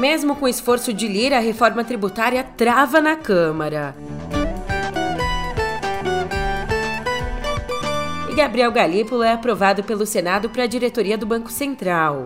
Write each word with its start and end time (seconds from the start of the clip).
Mesmo 0.00 0.34
com 0.34 0.46
o 0.46 0.48
esforço 0.48 0.94
de 0.94 1.06
Lira, 1.06 1.36
a 1.36 1.40
reforma 1.40 1.84
tributária 1.84 2.42
trava 2.42 3.02
na 3.02 3.16
Câmara. 3.16 3.94
E 8.30 8.34
Gabriel 8.34 8.72
Galípolo 8.72 9.22
é 9.22 9.30
aprovado 9.30 9.84
pelo 9.84 10.06
Senado 10.06 10.48
para 10.48 10.62
a 10.62 10.66
diretoria 10.66 11.18
do 11.18 11.26
Banco 11.26 11.52
Central. 11.52 12.24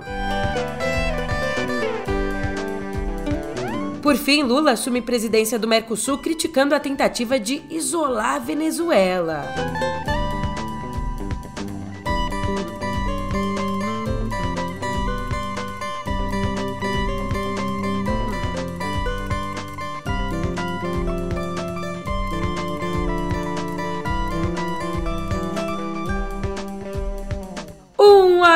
Por 4.01 4.15
fim, 4.15 4.45
Lula 4.45 4.71
assume 4.71 5.03
presidência 5.03 5.59
do 5.59 5.67
Mercosul 5.67 6.19
criticando 6.19 6.77
a 6.77 6.81
tentativa 6.81 7.41
de 7.41 7.61
isolar 7.69 8.37
a 8.37 8.39
Venezuela. 8.39 9.43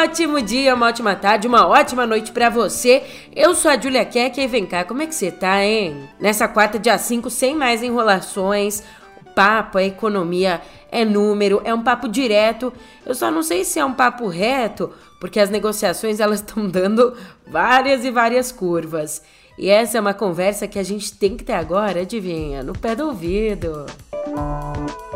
Ótimo 0.02 0.40
dia, 0.40 0.74
uma 0.74 0.86
ótima 0.86 1.16
tarde, 1.16 1.48
uma 1.48 1.66
ótima 1.66 2.06
noite 2.06 2.30
para 2.30 2.48
você. 2.48 3.02
Eu 3.34 3.54
sou 3.54 3.70
a 3.70 3.78
Julia 3.78 4.04
Keck 4.04 4.40
e 4.40 4.46
vem 4.46 4.64
cá, 4.64 4.84
como 4.84 5.02
é 5.02 5.06
que 5.06 5.14
você 5.14 5.30
tá, 5.30 5.64
hein? 5.64 6.08
Nessa 6.20 6.46
quarta, 6.46 6.78
dia 6.78 6.96
5, 6.96 7.28
sem 7.28 7.56
mais 7.56 7.82
enrolações, 7.82 8.82
o 9.20 9.30
papo, 9.34 9.76
a 9.76 9.82
economia 9.82 10.62
é 10.90 11.04
número, 11.04 11.60
é 11.64 11.74
um 11.74 11.82
papo 11.82 12.08
direto. 12.08 12.72
Eu 13.04 13.14
só 13.14 13.30
não 13.30 13.42
sei 13.42 13.64
se 13.64 13.80
é 13.80 13.84
um 13.84 13.92
papo 13.92 14.28
reto, 14.28 14.92
porque 15.20 15.40
as 15.40 15.50
negociações 15.50 16.20
elas 16.20 16.40
estão 16.46 16.68
dando 16.68 17.16
várias 17.46 18.04
e 18.04 18.10
várias 18.10 18.52
curvas. 18.52 19.22
E 19.58 19.68
essa 19.68 19.98
é 19.98 20.00
uma 20.00 20.14
conversa 20.14 20.68
que 20.68 20.78
a 20.78 20.84
gente 20.84 21.12
tem 21.12 21.36
que 21.36 21.42
ter 21.42 21.54
agora, 21.54 22.02
adivinha, 22.02 22.62
no 22.62 22.72
pé 22.72 22.94
do 22.94 23.06
ouvido. 23.06 23.86
Música 24.28 25.07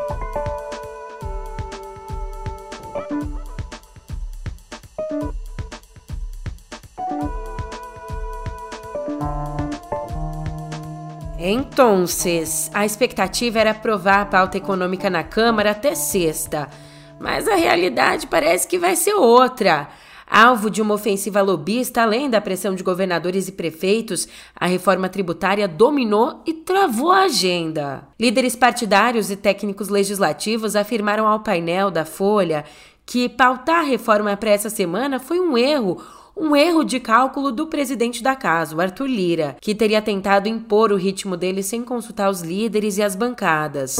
Então, 11.44 12.04
a 12.72 12.86
expectativa 12.86 13.58
era 13.58 13.72
aprovar 13.72 14.20
a 14.20 14.26
pauta 14.26 14.56
econômica 14.56 15.10
na 15.10 15.24
Câmara 15.24 15.72
até 15.72 15.92
sexta, 15.92 16.68
mas 17.18 17.48
a 17.48 17.56
realidade 17.56 18.28
parece 18.28 18.68
que 18.68 18.78
vai 18.78 18.94
ser 18.94 19.14
outra. 19.14 19.88
Alvo 20.30 20.70
de 20.70 20.80
uma 20.80 20.94
ofensiva 20.94 21.42
lobista, 21.42 22.00
além 22.00 22.30
da 22.30 22.40
pressão 22.40 22.76
de 22.76 22.84
governadores 22.84 23.48
e 23.48 23.52
prefeitos, 23.52 24.28
a 24.54 24.66
reforma 24.66 25.08
tributária 25.08 25.66
dominou 25.66 26.40
e 26.46 26.52
travou 26.52 27.10
a 27.10 27.24
agenda. 27.24 28.06
Líderes 28.20 28.54
partidários 28.54 29.28
e 29.28 29.34
técnicos 29.34 29.88
legislativos 29.88 30.76
afirmaram 30.76 31.26
ao 31.26 31.40
painel 31.40 31.90
da 31.90 32.04
Folha 32.04 32.64
que 33.04 33.28
pautar 33.28 33.80
a 33.80 33.88
reforma 33.88 34.36
para 34.36 34.50
essa 34.50 34.70
semana 34.70 35.18
foi 35.18 35.40
um 35.40 35.58
erro 35.58 36.00
um 36.36 36.56
erro 36.56 36.84
de 36.84 36.98
cálculo 36.98 37.52
do 37.52 37.66
presidente 37.66 38.22
da 38.22 38.34
casa, 38.34 38.74
o 38.74 38.80
Arthur 38.80 39.06
Lira, 39.06 39.56
que 39.60 39.74
teria 39.74 40.02
tentado 40.02 40.48
impor 40.48 40.92
o 40.92 40.96
ritmo 40.96 41.36
dele 41.36 41.62
sem 41.62 41.82
consultar 41.82 42.30
os 42.30 42.40
líderes 42.40 42.98
e 42.98 43.02
as 43.02 43.14
bancadas. 43.14 43.98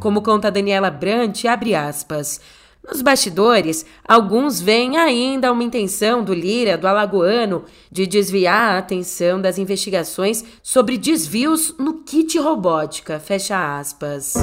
Como 0.00 0.22
conta 0.22 0.50
Daniela 0.50 0.90
Brant, 0.90 1.44
abre 1.44 1.74
aspas. 1.74 2.40
Nos 2.86 3.00
bastidores, 3.00 3.86
alguns 4.06 4.60
veem 4.60 4.96
ainda 4.96 5.52
uma 5.52 5.62
intenção 5.62 6.24
do 6.24 6.34
Lira, 6.34 6.76
do 6.76 6.88
alagoano, 6.88 7.64
de 7.90 8.06
desviar 8.06 8.74
a 8.74 8.78
atenção 8.78 9.40
das 9.40 9.56
investigações 9.56 10.44
sobre 10.62 10.98
desvios 10.98 11.72
no 11.78 12.02
kit 12.02 12.36
robótica. 12.40 13.20
Fecha 13.20 13.78
aspas. 13.78 14.34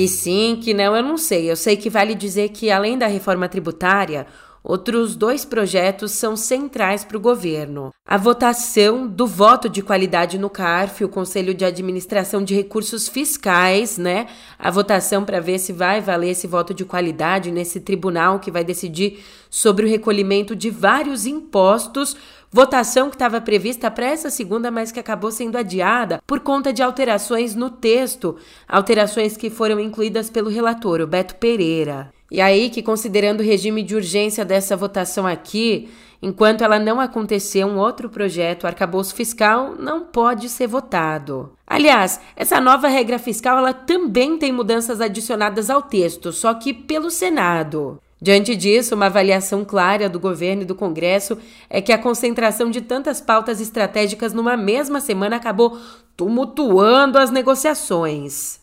Que 0.00 0.08
sim, 0.08 0.58
que 0.58 0.72
não, 0.72 0.96
eu 0.96 1.02
não 1.02 1.18
sei. 1.18 1.50
Eu 1.50 1.56
sei 1.56 1.76
que 1.76 1.90
vale 1.90 2.14
dizer 2.14 2.48
que, 2.48 2.70
além 2.70 2.96
da 2.96 3.06
reforma 3.06 3.46
tributária, 3.50 4.26
Outros 4.62 5.16
dois 5.16 5.44
projetos 5.44 6.12
são 6.12 6.36
centrais 6.36 7.04
para 7.04 7.16
o 7.16 7.20
governo. 7.20 7.92
A 8.06 8.16
votação 8.16 9.06
do 9.06 9.26
voto 9.26 9.68
de 9.68 9.82
qualidade 9.82 10.38
no 10.38 10.50
CARF, 10.50 11.04
o 11.04 11.08
Conselho 11.08 11.54
de 11.54 11.64
Administração 11.64 12.44
de 12.44 12.54
Recursos 12.54 13.08
Fiscais, 13.08 13.96
né? 13.96 14.26
A 14.58 14.70
votação 14.70 15.24
para 15.24 15.40
ver 15.40 15.58
se 15.58 15.72
vai 15.72 16.00
valer 16.00 16.30
esse 16.30 16.46
voto 16.46 16.74
de 16.74 16.84
qualidade 16.84 17.50
nesse 17.50 17.80
tribunal 17.80 18.38
que 18.38 18.50
vai 18.50 18.62
decidir 18.62 19.24
sobre 19.48 19.86
o 19.86 19.88
recolhimento 19.88 20.54
de 20.54 20.70
vários 20.70 21.26
impostos 21.26 22.16
Votação 22.52 23.10
que 23.10 23.14
estava 23.14 23.40
prevista 23.40 23.88
para 23.92 24.06
essa 24.06 24.28
segunda, 24.28 24.72
mas 24.72 24.90
que 24.90 24.98
acabou 24.98 25.30
sendo 25.30 25.56
adiada 25.56 26.20
por 26.26 26.40
conta 26.40 26.72
de 26.72 26.82
alterações 26.82 27.54
no 27.54 27.70
texto, 27.70 28.36
alterações 28.66 29.36
que 29.36 29.48
foram 29.48 29.78
incluídas 29.78 30.28
pelo 30.28 30.50
relator, 30.50 31.00
o 31.00 31.06
Beto 31.06 31.36
Pereira. 31.36 32.12
E 32.30 32.40
aí 32.40 32.70
que, 32.70 32.82
considerando 32.82 33.40
o 33.40 33.44
regime 33.44 33.82
de 33.82 33.94
urgência 33.94 34.44
dessa 34.44 34.76
votação 34.76 35.26
aqui, 35.26 35.88
enquanto 36.22 36.62
ela 36.62 36.78
não 36.78 37.00
acontecer 37.00 37.64
um 37.64 37.78
outro 37.78 38.08
projeto, 38.08 38.64
o 38.64 38.66
arcabouço 38.66 39.14
fiscal 39.14 39.74
não 39.78 40.02
pode 40.02 40.48
ser 40.48 40.66
votado. 40.66 41.52
Aliás, 41.66 42.20
essa 42.36 42.60
nova 42.60 42.88
regra 42.88 43.18
fiscal 43.18 43.58
ela 43.58 43.72
também 43.72 44.38
tem 44.38 44.52
mudanças 44.52 45.00
adicionadas 45.00 45.70
ao 45.70 45.82
texto, 45.82 46.32
só 46.32 46.54
que 46.54 46.72
pelo 46.72 47.10
Senado. 47.10 48.00
Diante 48.22 48.54
disso, 48.54 48.94
uma 48.94 49.06
avaliação 49.06 49.64
clara 49.64 50.06
do 50.06 50.20
governo 50.20 50.62
e 50.62 50.66
do 50.66 50.74
Congresso 50.74 51.38
é 51.70 51.80
que 51.80 51.90
a 51.90 51.96
concentração 51.96 52.70
de 52.70 52.82
tantas 52.82 53.18
pautas 53.18 53.62
estratégicas 53.62 54.34
numa 54.34 54.58
mesma 54.58 55.00
semana 55.00 55.36
acabou 55.36 55.78
tumultuando 56.16 57.18
as 57.18 57.30
negociações. 57.30 58.58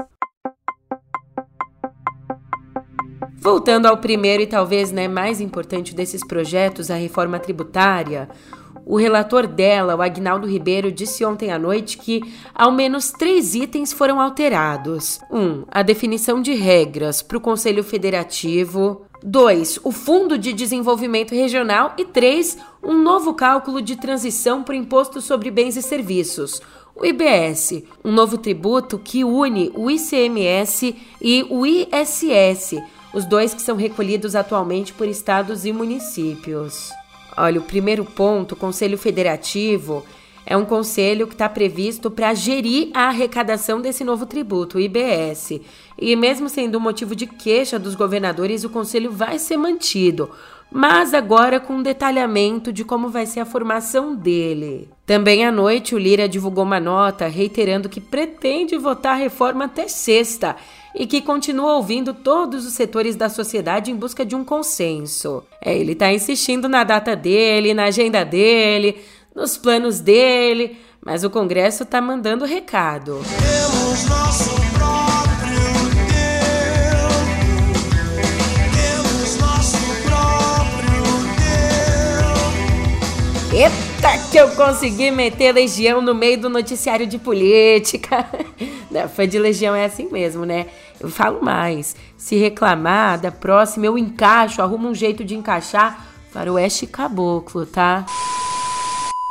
Voltando 3.47 3.85
ao 3.85 3.95
primeiro 3.95 4.43
e 4.43 4.45
talvez 4.45 4.91
né, 4.91 5.07
mais 5.07 5.39
importante 5.39 5.95
desses 5.95 6.21
projetos, 6.21 6.91
a 6.91 6.95
reforma 6.95 7.39
tributária, 7.39 8.27
o 8.85 8.97
relator 8.97 9.47
dela, 9.47 9.95
o 9.95 10.01
Agnaldo 10.01 10.45
Ribeiro, 10.45 10.91
disse 10.91 11.23
ontem 11.23 11.49
à 11.49 11.57
noite 11.57 11.97
que 11.97 12.21
ao 12.53 12.73
menos 12.73 13.09
três 13.09 13.55
itens 13.55 13.93
foram 13.93 14.19
alterados. 14.19 15.21
1. 15.31 15.39
Um, 15.39 15.63
a 15.71 15.81
definição 15.81 16.41
de 16.41 16.53
regras 16.55 17.21
para 17.21 17.37
o 17.37 17.41
Conselho 17.41 17.85
Federativo. 17.85 19.05
2. 19.23 19.79
O 19.81 19.93
Fundo 19.93 20.37
de 20.37 20.51
Desenvolvimento 20.51 21.33
Regional. 21.33 21.93
E 21.97 22.03
3. 22.03 22.57
Um 22.83 23.01
novo 23.01 23.33
cálculo 23.33 23.81
de 23.81 23.95
transição 23.95 24.61
para 24.61 24.73
o 24.73 24.77
Imposto 24.77 25.21
sobre 25.21 25.49
Bens 25.49 25.77
e 25.77 25.81
Serviços, 25.81 26.61
o 26.99 27.05
IBS, 27.05 27.83
um 28.03 28.11
novo 28.11 28.37
tributo 28.37 28.97
que 28.97 29.23
une 29.23 29.71
o 29.75 29.89
ICMS 29.89 30.95
e 31.21 31.45
o 31.49 31.65
ISS, 31.65 32.81
os 33.17 33.25
dois 33.25 33.51
que 33.51 33.61
são 33.63 33.75
recolhidos 33.75 34.35
atualmente 34.35 34.93
por 34.93 35.07
estados 35.07 35.65
e 35.65 35.73
municípios. 35.73 36.91
Olha, 37.35 37.59
o 37.59 37.63
primeiro 37.63 38.05
ponto, 38.05 38.51
o 38.51 38.55
Conselho 38.55 38.95
Federativo, 38.95 40.05
é 40.45 40.55
um 40.55 40.63
conselho 40.63 41.25
que 41.25 41.33
está 41.33 41.49
previsto 41.49 42.11
para 42.11 42.35
gerir 42.35 42.91
a 42.93 43.07
arrecadação 43.07 43.81
desse 43.81 44.03
novo 44.03 44.27
tributo, 44.27 44.77
o 44.77 44.79
IBS. 44.79 45.59
E 45.97 46.15
mesmo 46.15 46.47
sendo 46.47 46.77
um 46.77 46.81
motivo 46.81 47.15
de 47.15 47.25
queixa 47.25 47.79
dos 47.79 47.95
governadores, 47.95 48.63
o 48.63 48.69
conselho 48.69 49.11
vai 49.11 49.39
ser 49.39 49.57
mantido, 49.57 50.29
mas 50.71 51.13
agora 51.13 51.59
com 51.59 51.73
um 51.73 51.83
detalhamento 51.83 52.73
de 52.73 52.83
como 52.83 53.09
vai 53.09 53.25
ser 53.25 53.39
a 53.39 53.45
formação 53.45 54.15
dele. 54.15 54.89
Também 55.05 55.45
à 55.45 55.51
noite, 55.51 55.95
o 55.95 55.97
Lira 55.97 56.27
divulgou 56.27 56.63
uma 56.63 56.79
nota 56.79 57.27
reiterando 57.27 57.89
que 57.89 58.01
pretende 58.01 58.77
votar 58.77 59.13
a 59.13 59.17
reforma 59.17 59.65
até 59.65 59.87
sexta 59.87 60.55
e 60.93 61.05
que 61.05 61.21
continua 61.21 61.75
ouvindo 61.75 62.13
todos 62.13 62.65
os 62.65 62.73
setores 62.73 63.15
da 63.15 63.29
sociedade 63.29 63.91
em 63.91 63.95
busca 63.95 64.25
de 64.25 64.35
um 64.35 64.43
consenso. 64.43 65.43
É, 65.63 65.77
ele 65.77 65.93
está 65.93 66.11
insistindo 66.11 66.67
na 66.67 66.83
data 66.83 67.15
dele, 67.15 67.73
na 67.73 67.85
agenda 67.85 68.25
dele 68.25 68.97
nos 69.37 69.55
planos 69.55 69.99
dele, 69.99 70.77
mas 70.99 71.23
o 71.23 71.29
Congresso 71.29 71.83
está 71.83 72.01
mandando 72.01 72.43
recado. 72.43 73.21
Temos 73.39 74.05
nosso 74.05 74.66
Eita, 84.07 84.29
que 84.31 84.37
eu 84.37 84.49
consegui 84.55 85.11
meter 85.11 85.51
Legião 85.51 86.01
no 86.01 86.15
meio 86.15 86.39
do 86.39 86.49
noticiário 86.49 87.05
de 87.05 87.17
política. 87.17 88.25
Não, 88.89 89.09
fã 89.09 89.27
de 89.27 89.37
Legião 89.37 89.75
é 89.75 89.85
assim 89.85 90.07
mesmo, 90.09 90.45
né? 90.45 90.67
Eu 90.99 91.09
falo 91.09 91.43
mais. 91.43 91.95
Se 92.15 92.37
reclamar, 92.37 93.19
da 93.19 93.31
próxima 93.31 93.85
eu 93.85 93.97
encaixo, 93.97 94.61
arrumo 94.61 94.87
um 94.87 94.95
jeito 94.95 95.25
de 95.25 95.35
encaixar 95.35 96.07
para 96.31 96.49
o 96.51 96.55
Oeste 96.55 96.87
Caboclo, 96.87 97.65
tá? 97.65 98.05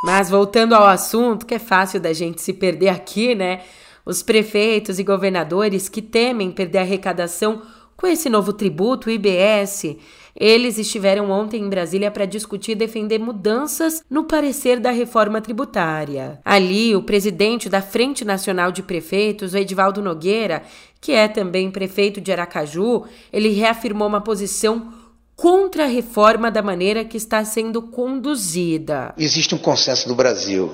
Mas 0.04 0.28
voltando 0.28 0.74
ao 0.74 0.86
assunto, 0.86 1.46
que 1.46 1.54
é 1.54 1.58
fácil 1.58 1.98
da 1.98 2.12
gente 2.12 2.42
se 2.42 2.52
perder 2.52 2.88
aqui, 2.90 3.34
né? 3.34 3.62
Os 4.04 4.22
prefeitos 4.22 4.98
e 4.98 5.04
governadores 5.04 5.88
que 5.88 6.02
temem 6.02 6.50
perder 6.50 6.78
a 6.78 6.82
arrecadação 6.82 7.62
Com 7.96 8.06
esse 8.06 8.28
novo 8.28 8.52
tributo, 8.52 9.08
o 9.08 9.10
IBS, 9.10 9.96
eles 10.38 10.78
estiveram 10.78 11.30
ontem 11.30 11.62
em 11.62 11.68
Brasília 11.68 12.10
para 12.10 12.26
discutir 12.26 12.72
e 12.72 12.76
defender 12.76 13.18
mudanças 13.18 14.02
no 14.08 14.24
parecer 14.24 14.78
da 14.78 14.90
reforma 14.90 15.40
tributária. 15.40 16.38
Ali, 16.44 16.94
o 16.94 17.02
presidente 17.02 17.68
da 17.68 17.80
Frente 17.80 18.24
Nacional 18.24 18.70
de 18.70 18.82
Prefeitos, 18.82 19.54
Edivaldo 19.54 20.02
Nogueira, 20.02 20.62
que 21.00 21.12
é 21.12 21.26
também 21.28 21.70
prefeito 21.70 22.20
de 22.20 22.32
Aracaju, 22.32 23.04
ele 23.32 23.48
reafirmou 23.48 24.08
uma 24.08 24.20
posição 24.20 24.92
contra 25.34 25.84
a 25.84 25.88
reforma 25.88 26.50
da 26.50 26.62
maneira 26.62 27.04
que 27.04 27.16
está 27.16 27.44
sendo 27.44 27.82
conduzida. 27.82 29.14
Existe 29.18 29.54
um 29.54 29.58
consenso 29.58 30.08
do 30.08 30.14
Brasil 30.14 30.72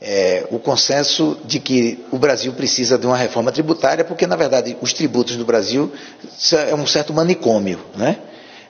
é, 0.00 0.46
o 0.50 0.58
consenso 0.58 1.36
de 1.44 1.60
que 1.60 1.98
o 2.10 2.18
Brasil 2.18 2.52
precisa 2.54 2.96
de 2.96 3.06
uma 3.06 3.16
reforma 3.16 3.52
tributária, 3.52 4.04
porque, 4.04 4.26
na 4.26 4.34
verdade, 4.34 4.76
os 4.80 4.94
tributos 4.94 5.36
do 5.36 5.44
Brasil 5.44 5.92
é 6.68 6.74
um 6.74 6.86
certo 6.86 7.12
manicômio, 7.12 7.78
né? 7.94 8.16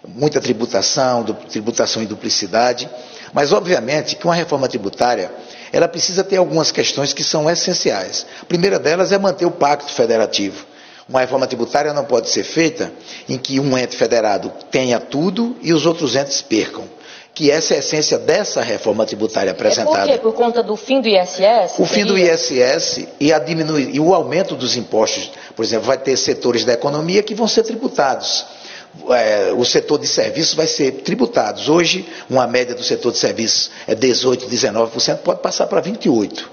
Muita 0.07 0.41
tributação, 0.41 1.25
tributação 1.25 2.03
e 2.03 2.07
duplicidade, 2.07 2.89
mas, 3.33 3.53
obviamente, 3.53 4.17
que 4.17 4.25
uma 4.25 4.35
reforma 4.35 4.69
tributária 4.69 5.31
ela 5.73 5.87
precisa 5.87 6.25
ter 6.25 6.37
algumas 6.37 6.73
questões 6.73 7.13
que 7.13 7.23
são 7.23 7.49
essenciais. 7.49 8.27
A 8.43 8.45
primeira 8.45 8.79
delas 8.79 9.13
é 9.13 9.19
manter 9.19 9.45
o 9.45 9.51
pacto 9.51 9.93
federativo. 9.93 10.67
Uma 11.09 11.21
reforma 11.21 11.47
tributária 11.47 11.93
não 11.93 12.05
pode 12.05 12.29
ser 12.29 12.45
feita 12.45 12.93
em 13.29 13.37
que 13.37 13.61
um 13.61 13.77
ente 13.77 13.97
federado 13.97 14.53
tenha 14.71 14.99
tudo 15.01 15.57
e 15.61 15.73
os 15.73 15.85
outros 15.85 16.17
entes 16.17 16.41
percam 16.41 16.85
que 17.35 17.51
essa 17.51 17.75
é 17.75 17.77
a 17.77 17.81
essência 17.81 18.19
dessa 18.19 18.61
reforma 18.61 19.07
tributária 19.07 19.53
apresentada. 19.53 19.99
É 19.99 20.07
por 20.07 20.13
quê? 20.13 20.19
Por 20.19 20.33
conta 20.35 20.63
do 20.63 20.77
fim 20.77 21.01
do 21.01 21.09
ISS? 21.09 21.79
O 21.79 21.87
fim 21.87 22.05
do 22.05 22.19
ISS 22.19 23.07
e, 23.19 23.33
a 23.33 23.39
diminui, 23.39 23.91
e 23.93 24.01
o 24.01 24.13
aumento 24.13 24.55
dos 24.55 24.77
impostos. 24.77 25.31
Por 25.55 25.65
exemplo, 25.65 25.87
vai 25.87 25.99
ter 25.99 26.17
setores 26.17 26.65
da 26.65 26.73
economia 26.73 27.23
que 27.23 27.35
vão 27.35 27.47
ser 27.47 27.63
tributados. 27.63 28.45
É, 29.11 29.53
o 29.57 29.65
setor 29.65 29.99
de 29.99 30.07
serviços 30.07 30.55
vai 30.55 30.67
ser 30.67 31.03
tributado. 31.03 31.61
Hoje, 31.73 32.09
uma 32.29 32.47
média 32.47 32.75
do 32.75 32.83
setor 32.83 33.13
de 33.13 33.19
serviços 33.19 33.71
é 33.87 33.95
18%, 33.95 34.49
19%, 34.49 35.19
pode 35.19 35.41
passar 35.41 35.67
para 35.67 35.81
28%. 35.81 36.45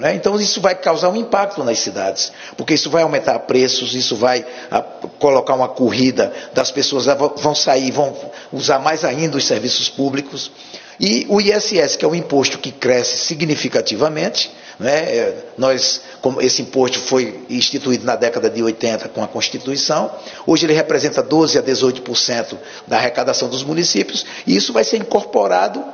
Né? 0.00 0.14
Então, 0.14 0.40
isso 0.40 0.60
vai 0.60 0.74
causar 0.74 1.10
um 1.10 1.16
impacto 1.16 1.62
nas 1.62 1.78
cidades, 1.78 2.32
porque 2.56 2.72
isso 2.72 2.88
vai 2.88 3.02
aumentar 3.02 3.38
preços, 3.40 3.94
isso 3.94 4.16
vai 4.16 4.46
a, 4.70 4.80
colocar 4.80 5.54
uma 5.54 5.68
corrida 5.68 6.32
das 6.54 6.70
pessoas, 6.70 7.04
vão 7.36 7.54
sair, 7.54 7.90
vão 7.90 8.16
usar 8.50 8.78
mais 8.78 9.04
ainda 9.04 9.36
os 9.36 9.46
serviços 9.46 9.90
públicos. 9.90 10.50
E 10.98 11.26
o 11.28 11.40
ISS, 11.40 11.96
que 11.96 12.04
é 12.04 12.08
um 12.08 12.14
imposto 12.14 12.58
que 12.58 12.72
cresce 12.72 13.18
significativamente, 13.18 14.50
né? 14.80 15.16
É, 15.16 15.44
nós, 15.58 16.00
como 16.22 16.40
esse 16.40 16.62
imposto 16.62 16.98
foi 16.98 17.44
instituído 17.50 18.04
na 18.06 18.16
década 18.16 18.48
de 18.48 18.62
80 18.62 19.10
com 19.10 19.22
a 19.22 19.28
Constituição, 19.28 20.10
hoje 20.46 20.64
ele 20.64 20.72
representa 20.72 21.22
12 21.22 21.58
a 21.58 21.62
18% 21.62 22.56
da 22.86 22.96
arrecadação 22.96 23.48
dos 23.48 23.62
municípios, 23.62 24.24
e 24.46 24.56
isso 24.56 24.72
vai 24.72 24.82
ser 24.82 24.96
incorporado 24.96 25.84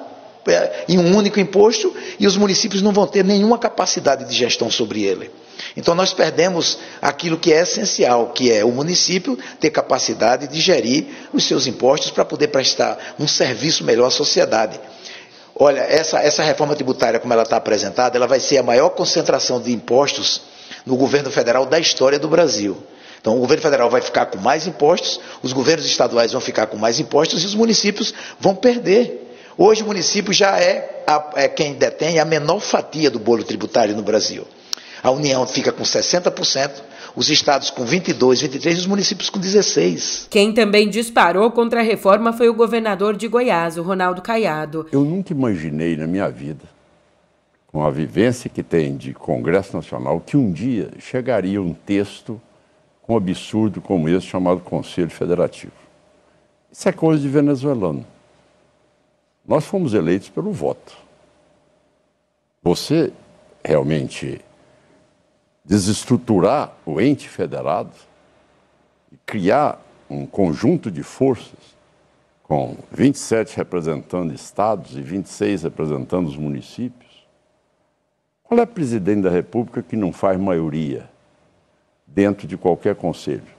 é, 0.47 0.85
em 0.89 0.99
um 0.99 1.17
único 1.17 1.41
imposto 1.41 1.93
e 2.21 2.27
os 2.27 2.37
municípios 2.37 2.81
não 2.81 2.93
vão 2.93 3.05
ter 3.05 3.25
nenhuma 3.25 3.59
capacidade 3.59 4.25
de 4.25 4.35
gestão 4.35 4.71
sobre 4.71 5.03
ele. 5.03 5.29
Então 5.77 5.93
nós 5.93 6.13
perdemos 6.13 6.79
aquilo 7.03 7.37
que 7.37 7.53
é 7.53 7.63
essencial, 7.63 8.29
que 8.29 8.53
é 8.53 8.65
o 8.65 8.71
município 8.71 9.37
ter 9.59 9.71
capacidade 9.71 10.47
de 10.47 10.61
gerir 10.61 11.07
os 11.33 11.45
seus 11.45 11.67
impostos 11.67 12.13
para 12.13 12.25
poder 12.25 12.49
prestar 12.49 13.17
um 13.19 13.27
serviço 13.27 13.83
melhor 13.83 14.07
à 14.07 14.11
sociedade. 14.11 14.79
Olha, 15.59 15.81
essa, 15.81 16.21
essa 16.21 16.43
reforma 16.43 16.75
tributária, 16.75 17.19
como 17.19 17.33
ela 17.33 17.43
está 17.43 17.57
apresentada, 17.57 18.17
ela 18.17 18.27
vai 18.27 18.41
ser 18.41 18.59
a 18.59 18.63
maior 18.63 18.91
concentração 18.91 19.61
de 19.61 19.73
impostos 19.73 20.43
no 20.85 20.97
governo 20.97 21.31
federal 21.31 21.65
da 21.65 21.79
história 21.79 22.19
do 22.19 22.29
Brasil. 22.29 22.77
Então, 23.21 23.37
o 23.37 23.41
governo 23.41 23.63
federal 23.63 23.89
vai 23.89 24.01
ficar 24.01 24.27
com 24.27 24.39
mais 24.39 24.67
impostos, 24.67 25.19
os 25.43 25.53
governos 25.53 25.87
estaduais 25.87 26.33
vão 26.33 26.41
ficar 26.41 26.67
com 26.67 26.77
mais 26.77 27.01
impostos 27.01 27.43
e 27.43 27.47
os 27.47 27.55
municípios 27.55 28.13
vão 28.39 28.55
perder 28.55 29.27
Hoje 29.59 29.83
o 29.83 29.87
município 29.87 30.35
já 30.35 30.61
é, 30.61 31.03
a, 31.07 31.31
é 31.35 31.49
quem 31.49 31.73
detém 31.73 32.19
a 32.19 32.27
menor 32.27 32.61
fatia 32.61 33.11
do 33.11 33.19
bolo 33.19 33.43
tributário 33.43 33.97
no 33.97 34.03
Brasil. 34.03 34.47
A 35.03 35.11
União 35.11 35.47
fica 35.47 35.73
com 35.73 35.83
60%, 35.83 36.71
os 37.17 37.31
estados 37.31 37.71
com 37.71 37.87
22, 37.87 38.43
23 38.43 38.77
e 38.77 38.81
os 38.81 38.87
municípios 38.87 39.31
com 39.31 39.41
16. 39.41 40.29
Quem 40.31 40.53
também 40.53 40.91
disparou 40.91 41.51
contra 41.51 41.81
a 41.81 41.83
reforma 41.83 42.35
foi 42.35 42.51
o 42.51 42.55
governador 42.55 43.17
de 43.17 43.27
Goiás, 43.27 43.79
o 43.79 43.83
Ronaldo 43.83 44.21
Caiado. 44.21 44.87
Eu 44.93 45.03
nunca 45.03 45.33
imaginei 45.33 45.97
na 45.97 46.07
minha 46.07 46.29
vida, 46.29 46.65
com 47.69 47.83
a 47.83 47.91
vivência 47.91 48.51
que 48.51 48.63
tem 48.63 48.95
de 48.95 49.15
Congresso 49.15 49.75
Nacional, 49.75 50.21
que 50.21 50.37
um 50.37 50.53
dia 50.53 50.91
chegaria 50.99 51.61
um 51.61 51.73
texto 51.73 52.39
com 53.01 53.15
um 53.15 53.17
absurdo 53.17 53.81
como 53.81 54.11
esse 54.11 54.27
chamado 54.27 54.61
Conselho 54.61 55.11
Federativo. 55.11 55.73
Isso 56.71 56.87
é 56.87 56.93
coisa 56.93 57.23
de 57.23 57.29
venezuelano. 57.29 58.05
Nós 59.49 59.65
fomos 59.65 59.95
eleitos 59.95 60.29
pelo 60.29 60.53
voto. 60.53 60.95
Você 62.63 63.11
realmente 63.65 64.41
desestruturar 65.67 66.73
o 66.87 67.01
ente 67.01 67.29
federado 67.29 67.91
e 69.11 69.17
criar 69.27 69.81
um 70.09 70.25
conjunto 70.25 70.91
de 70.91 71.03
forças 71.03 71.77
com 72.45 72.77
27 72.93 73.57
representando 73.57 74.33
estados 74.33 74.97
e 74.97 75.01
26 75.03 75.65
representando 75.65 76.29
os 76.29 76.37
municípios. 76.37 77.27
Qual 78.45 78.61
é 78.61 78.65
presidente 78.65 79.23
da 79.23 79.31
República 79.31 79.83
que 79.83 79.97
não 79.97 80.13
faz 80.13 80.39
maioria 80.39 81.11
dentro 82.07 82.47
de 82.47 82.57
qualquer 82.57 82.95
conselho? 82.95 83.57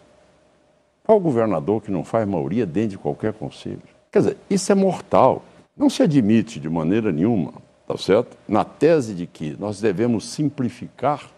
Qual 1.04 1.20
governador 1.20 1.82
que 1.82 1.92
não 1.92 2.06
faz 2.06 2.26
maioria 2.26 2.66
dentro 2.66 2.92
de 2.92 2.98
qualquer 2.98 3.34
conselho? 3.34 3.82
Quer 4.10 4.20
dizer, 4.20 4.38
isso 4.50 4.72
é 4.72 4.76
mortal. 4.76 5.44
Não 5.76 5.90
se 5.90 6.02
admite 6.02 6.58
de 6.60 6.70
maneira 6.70 7.12
nenhuma, 7.12 7.54
tá 7.86 7.98
certo? 7.98 8.38
Na 8.48 8.64
tese 8.64 9.14
de 9.14 9.28
que 9.28 9.58
nós 9.60 9.82
devemos 9.82 10.26
simplificar, 10.26 11.30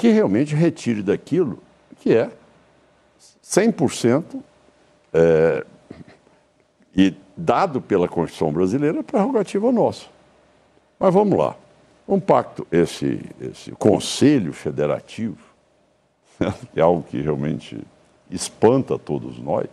que 0.00 0.08
realmente 0.08 0.54
retire 0.54 1.02
daquilo 1.02 1.58
que 1.96 2.14
é 2.14 2.30
100% 3.44 4.42
é, 5.12 5.66
e 6.96 7.14
dado 7.36 7.82
pela 7.82 8.08
Constituição 8.08 8.50
brasileira, 8.50 9.02
prerrogativa 9.02 9.70
nossa. 9.70 10.06
Mas 10.98 11.12
vamos 11.12 11.38
lá. 11.38 11.54
Um 12.08 12.18
pacto, 12.18 12.66
esse, 12.72 13.20
esse 13.38 13.72
Conselho 13.72 14.54
Federativo, 14.54 15.36
é 16.74 16.80
algo 16.80 17.02
que 17.02 17.20
realmente 17.20 17.78
espanta 18.30 18.98
todos 18.98 19.38
nós, 19.38 19.68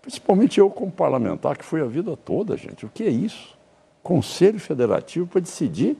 Principalmente 0.00 0.58
eu, 0.58 0.70
como 0.70 0.90
parlamentar, 0.90 1.58
que 1.58 1.64
foi 1.64 1.82
a 1.82 1.84
vida 1.84 2.16
toda, 2.16 2.56
gente. 2.56 2.86
O 2.86 2.88
que 2.88 3.02
é 3.02 3.10
isso? 3.10 3.54
Conselho 4.02 4.58
Federativo 4.58 5.26
para 5.26 5.42
decidir 5.42 5.94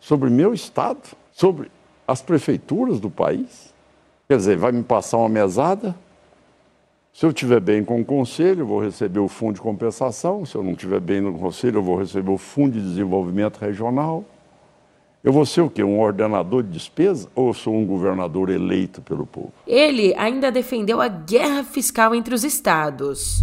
sobre 0.00 0.30
meu 0.30 0.54
Estado, 0.54 1.00
sobre 1.32 1.70
as 2.12 2.22
prefeituras 2.22 3.00
do 3.00 3.10
país. 3.10 3.72
Quer 4.28 4.36
dizer, 4.36 4.56
vai 4.56 4.70
me 4.70 4.82
passar 4.82 5.18
uma 5.18 5.28
mesada. 5.28 5.94
Se 7.12 7.26
eu 7.26 7.30
estiver 7.30 7.60
bem 7.60 7.84
com 7.84 8.00
o 8.00 8.04
conselho, 8.04 8.60
eu 8.60 8.66
vou 8.66 8.80
receber 8.80 9.18
o 9.18 9.28
fundo 9.28 9.54
de 9.54 9.60
compensação. 9.60 10.46
Se 10.46 10.54
eu 10.54 10.62
não 10.62 10.72
estiver 10.72 11.00
bem 11.00 11.20
no 11.20 11.34
conselho, 11.38 11.78
eu 11.78 11.82
vou 11.82 11.98
receber 11.98 12.30
o 12.30 12.38
fundo 12.38 12.72
de 12.72 12.80
desenvolvimento 12.80 13.58
regional. 13.58 14.24
Eu 15.24 15.32
vou 15.32 15.46
ser 15.46 15.60
o 15.60 15.70
quê? 15.70 15.84
Um 15.84 16.00
ordenador 16.00 16.62
de 16.62 16.70
despesa 16.70 17.28
ou 17.34 17.54
sou 17.54 17.74
um 17.74 17.86
governador 17.86 18.50
eleito 18.50 19.00
pelo 19.00 19.24
povo? 19.24 19.52
Ele 19.66 20.14
ainda 20.16 20.50
defendeu 20.50 21.00
a 21.00 21.08
guerra 21.08 21.62
fiscal 21.62 22.14
entre 22.14 22.34
os 22.34 22.42
estados. 22.42 23.40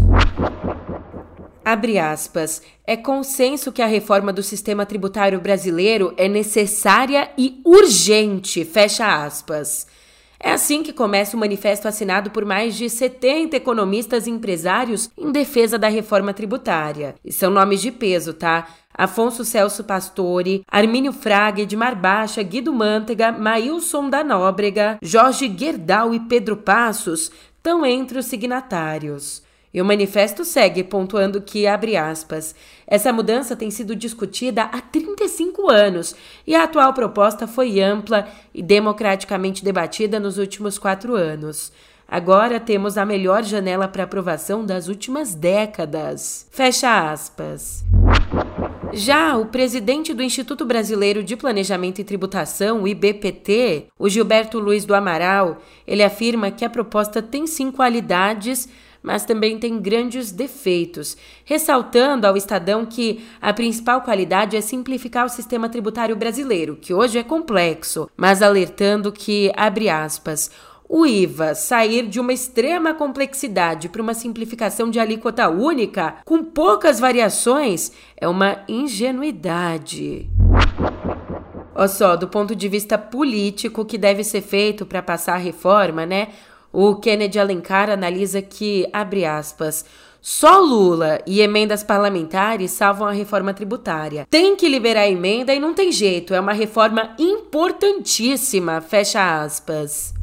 Abre 1.71 1.99
aspas. 1.99 2.63
É 2.83 2.97
consenso 2.97 3.71
que 3.71 3.83
a 3.83 3.85
reforma 3.85 4.33
do 4.33 4.41
sistema 4.41 4.87
tributário 4.87 5.39
brasileiro 5.39 6.15
é 6.17 6.27
necessária 6.27 7.29
e 7.37 7.61
urgente. 7.63 8.65
Fecha 8.65 9.23
aspas. 9.23 9.85
É 10.39 10.51
assim 10.51 10.81
que 10.81 10.91
começa 10.91 11.37
o 11.37 11.39
manifesto 11.39 11.87
assinado 11.87 12.31
por 12.31 12.43
mais 12.43 12.75
de 12.75 12.89
70 12.89 13.55
economistas 13.55 14.25
e 14.25 14.31
empresários 14.31 15.11
em 15.15 15.31
defesa 15.31 15.77
da 15.77 15.89
reforma 15.89 16.33
tributária. 16.33 17.13
E 17.23 17.31
são 17.31 17.51
nomes 17.51 17.81
de 17.81 17.91
peso, 17.91 18.33
tá? 18.33 18.67
Afonso 18.91 19.45
Celso 19.45 19.83
Pastore, 19.83 20.63
Armínio 20.71 21.13
Fraga, 21.13 21.61
Edmar 21.61 21.95
Baixa, 21.95 22.41
Guido 22.41 22.73
Mantega, 22.73 23.31
Maílson 23.31 24.09
da 24.09 24.23
Nóbrega, 24.23 24.97
Jorge 25.03 25.55
Gerdau 25.55 26.15
e 26.15 26.19
Pedro 26.21 26.57
Passos 26.57 27.29
estão 27.55 27.85
entre 27.85 28.17
os 28.17 28.25
signatários. 28.25 29.47
E 29.73 29.81
o 29.81 29.85
manifesto 29.85 30.43
segue 30.43 30.83
pontuando 30.83 31.41
que, 31.41 31.67
abre 31.67 31.95
aspas, 31.95 32.55
essa 32.87 33.13
mudança 33.13 33.55
tem 33.55 33.69
sido 33.69 33.95
discutida 33.95 34.63
há 34.63 34.81
35 34.81 35.69
anos 35.69 36.15
e 36.45 36.55
a 36.55 36.63
atual 36.63 36.93
proposta 36.93 37.45
foi 37.45 37.79
ampla 37.79 38.27
e 38.53 38.63
democraticamente 38.63 39.63
debatida 39.63 40.19
nos 40.19 40.37
últimos 40.39 40.79
quatro 40.79 41.15
anos. 41.15 41.71
Agora 42.07 42.59
temos 42.59 42.97
a 42.97 43.05
melhor 43.05 43.43
janela 43.43 43.87
para 43.87 44.03
aprovação 44.03 44.65
das 44.65 44.87
últimas 44.87 45.35
décadas. 45.35 46.47
Fecha 46.49 47.11
aspas. 47.11 47.85
Já 48.91 49.37
o 49.37 49.45
presidente 49.45 50.15
do 50.15 50.23
Instituto 50.23 50.65
Brasileiro 50.65 51.23
de 51.23 51.37
Planejamento 51.37 52.01
e 52.01 52.03
Tributação, 52.03 52.81
o 52.81 52.87
IBPT, 52.87 53.85
o 53.99 54.09
Gilberto 54.09 54.57
Luiz 54.57 54.83
do 54.83 54.95
Amaral, 54.95 55.61
ele 55.85 56.01
afirma 56.01 56.49
que 56.49 56.65
a 56.65 56.69
proposta 56.69 57.21
tem 57.21 57.45
sim 57.45 57.71
qualidades, 57.71 58.67
mas 59.01 59.25
também 59.25 59.57
tem 59.57 59.79
grandes 59.79 60.31
defeitos, 60.31 61.17
ressaltando 61.45 62.27
ao 62.27 62.37
Estadão 62.37 62.85
que 62.85 63.25
a 63.41 63.53
principal 63.53 64.01
qualidade 64.01 64.55
é 64.55 64.61
simplificar 64.61 65.25
o 65.25 65.29
sistema 65.29 65.69
tributário 65.69 66.15
brasileiro, 66.15 66.75
que 66.75 66.93
hoje 66.93 67.17
é 67.17 67.23
complexo, 67.23 68.09
mas 68.15 68.41
alertando 68.41 69.11
que, 69.11 69.51
abre 69.55 69.89
aspas, 69.89 70.51
o 70.87 71.05
IVA 71.05 71.53
sair 71.53 72.07
de 72.07 72.19
uma 72.19 72.33
extrema 72.33 72.95
complexidade 72.95 73.87
para 73.87 74.01
uma 74.01 74.15
simplificação 74.15 74.89
de 74.89 74.99
alíquota 74.99 75.47
única, 75.47 76.15
com 76.25 76.43
poucas 76.43 76.99
variações, 76.99 77.91
é 78.17 78.27
uma 78.27 78.63
ingenuidade. 78.67 80.27
Olha 81.75 81.87
só, 81.87 82.15
do 82.15 82.27
ponto 82.27 82.55
de 82.55 82.67
vista 82.67 82.97
político 82.97 83.85
que 83.85 83.97
deve 83.97 84.23
ser 84.23 84.41
feito 84.41 84.85
para 84.85 85.01
passar 85.01 85.35
a 85.35 85.37
reforma, 85.37 86.05
né? 86.05 86.29
O 86.71 86.95
Kennedy 86.95 87.39
Alencar 87.39 87.89
analisa 87.89 88.41
que, 88.41 88.87
abre 88.93 89.25
aspas, 89.25 89.83
só 90.21 90.59
Lula 90.59 91.19
e 91.25 91.41
emendas 91.41 91.81
parlamentares 91.81 92.71
salvam 92.71 93.07
a 93.07 93.11
reforma 93.11 93.53
tributária. 93.53 94.27
Tem 94.29 94.55
que 94.55 94.67
liberar 94.67 95.01
a 95.01 95.09
emenda 95.09 95.53
e 95.53 95.59
não 95.59 95.73
tem 95.73 95.91
jeito, 95.91 96.33
é 96.33 96.39
uma 96.39 96.53
reforma 96.53 97.15
importantíssima, 97.17 98.81
fecha 98.81 99.41
aspas. 99.41 100.13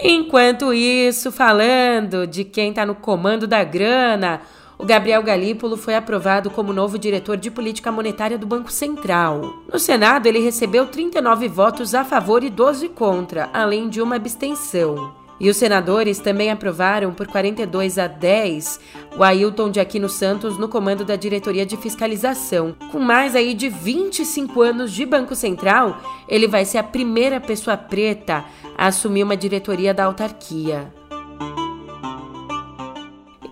Enquanto 0.00 0.72
isso, 0.72 1.30
falando 1.30 2.26
de 2.26 2.44
quem 2.44 2.70
está 2.70 2.86
no 2.86 2.94
comando 2.94 3.46
da 3.46 3.62
grana, 3.62 4.40
o 4.78 4.84
Gabriel 4.84 5.22
Galípolo 5.22 5.76
foi 5.76 5.94
aprovado 5.94 6.50
como 6.50 6.72
novo 6.72 6.98
diretor 6.98 7.36
de 7.36 7.50
política 7.50 7.92
monetária 7.92 8.36
do 8.36 8.46
Banco 8.46 8.72
Central. 8.72 9.62
No 9.72 9.78
Senado, 9.78 10.26
ele 10.26 10.40
recebeu 10.40 10.86
39 10.86 11.48
votos 11.48 11.94
a 11.94 12.04
favor 12.04 12.42
e 12.42 12.50
12 12.50 12.88
contra, 12.88 13.48
além 13.52 13.88
de 13.88 14.02
uma 14.02 14.16
abstenção. 14.16 15.24
E 15.38 15.50
os 15.50 15.56
senadores 15.56 16.18
também 16.20 16.50
aprovaram 16.50 17.12
por 17.12 17.26
42 17.26 17.98
a 17.98 18.06
10 18.06 18.80
o 19.16 19.22
Ailton 19.22 19.70
de 19.70 19.80
Aquino 19.80 20.08
Santos 20.08 20.56
no 20.58 20.68
comando 20.68 21.04
da 21.04 21.16
diretoria 21.16 21.66
de 21.66 21.76
fiscalização. 21.76 22.74
Com 22.92 23.00
mais 23.00 23.34
aí 23.34 23.52
de 23.52 23.68
25 23.68 24.62
anos 24.62 24.92
de 24.92 25.04
Banco 25.04 25.34
Central, 25.34 26.00
ele 26.28 26.46
vai 26.46 26.64
ser 26.64 26.78
a 26.78 26.84
primeira 26.84 27.40
pessoa 27.40 27.76
preta 27.76 28.44
a 28.78 28.86
assumir 28.86 29.24
uma 29.24 29.36
diretoria 29.36 29.92
da 29.92 30.04
autarquia. 30.04 30.92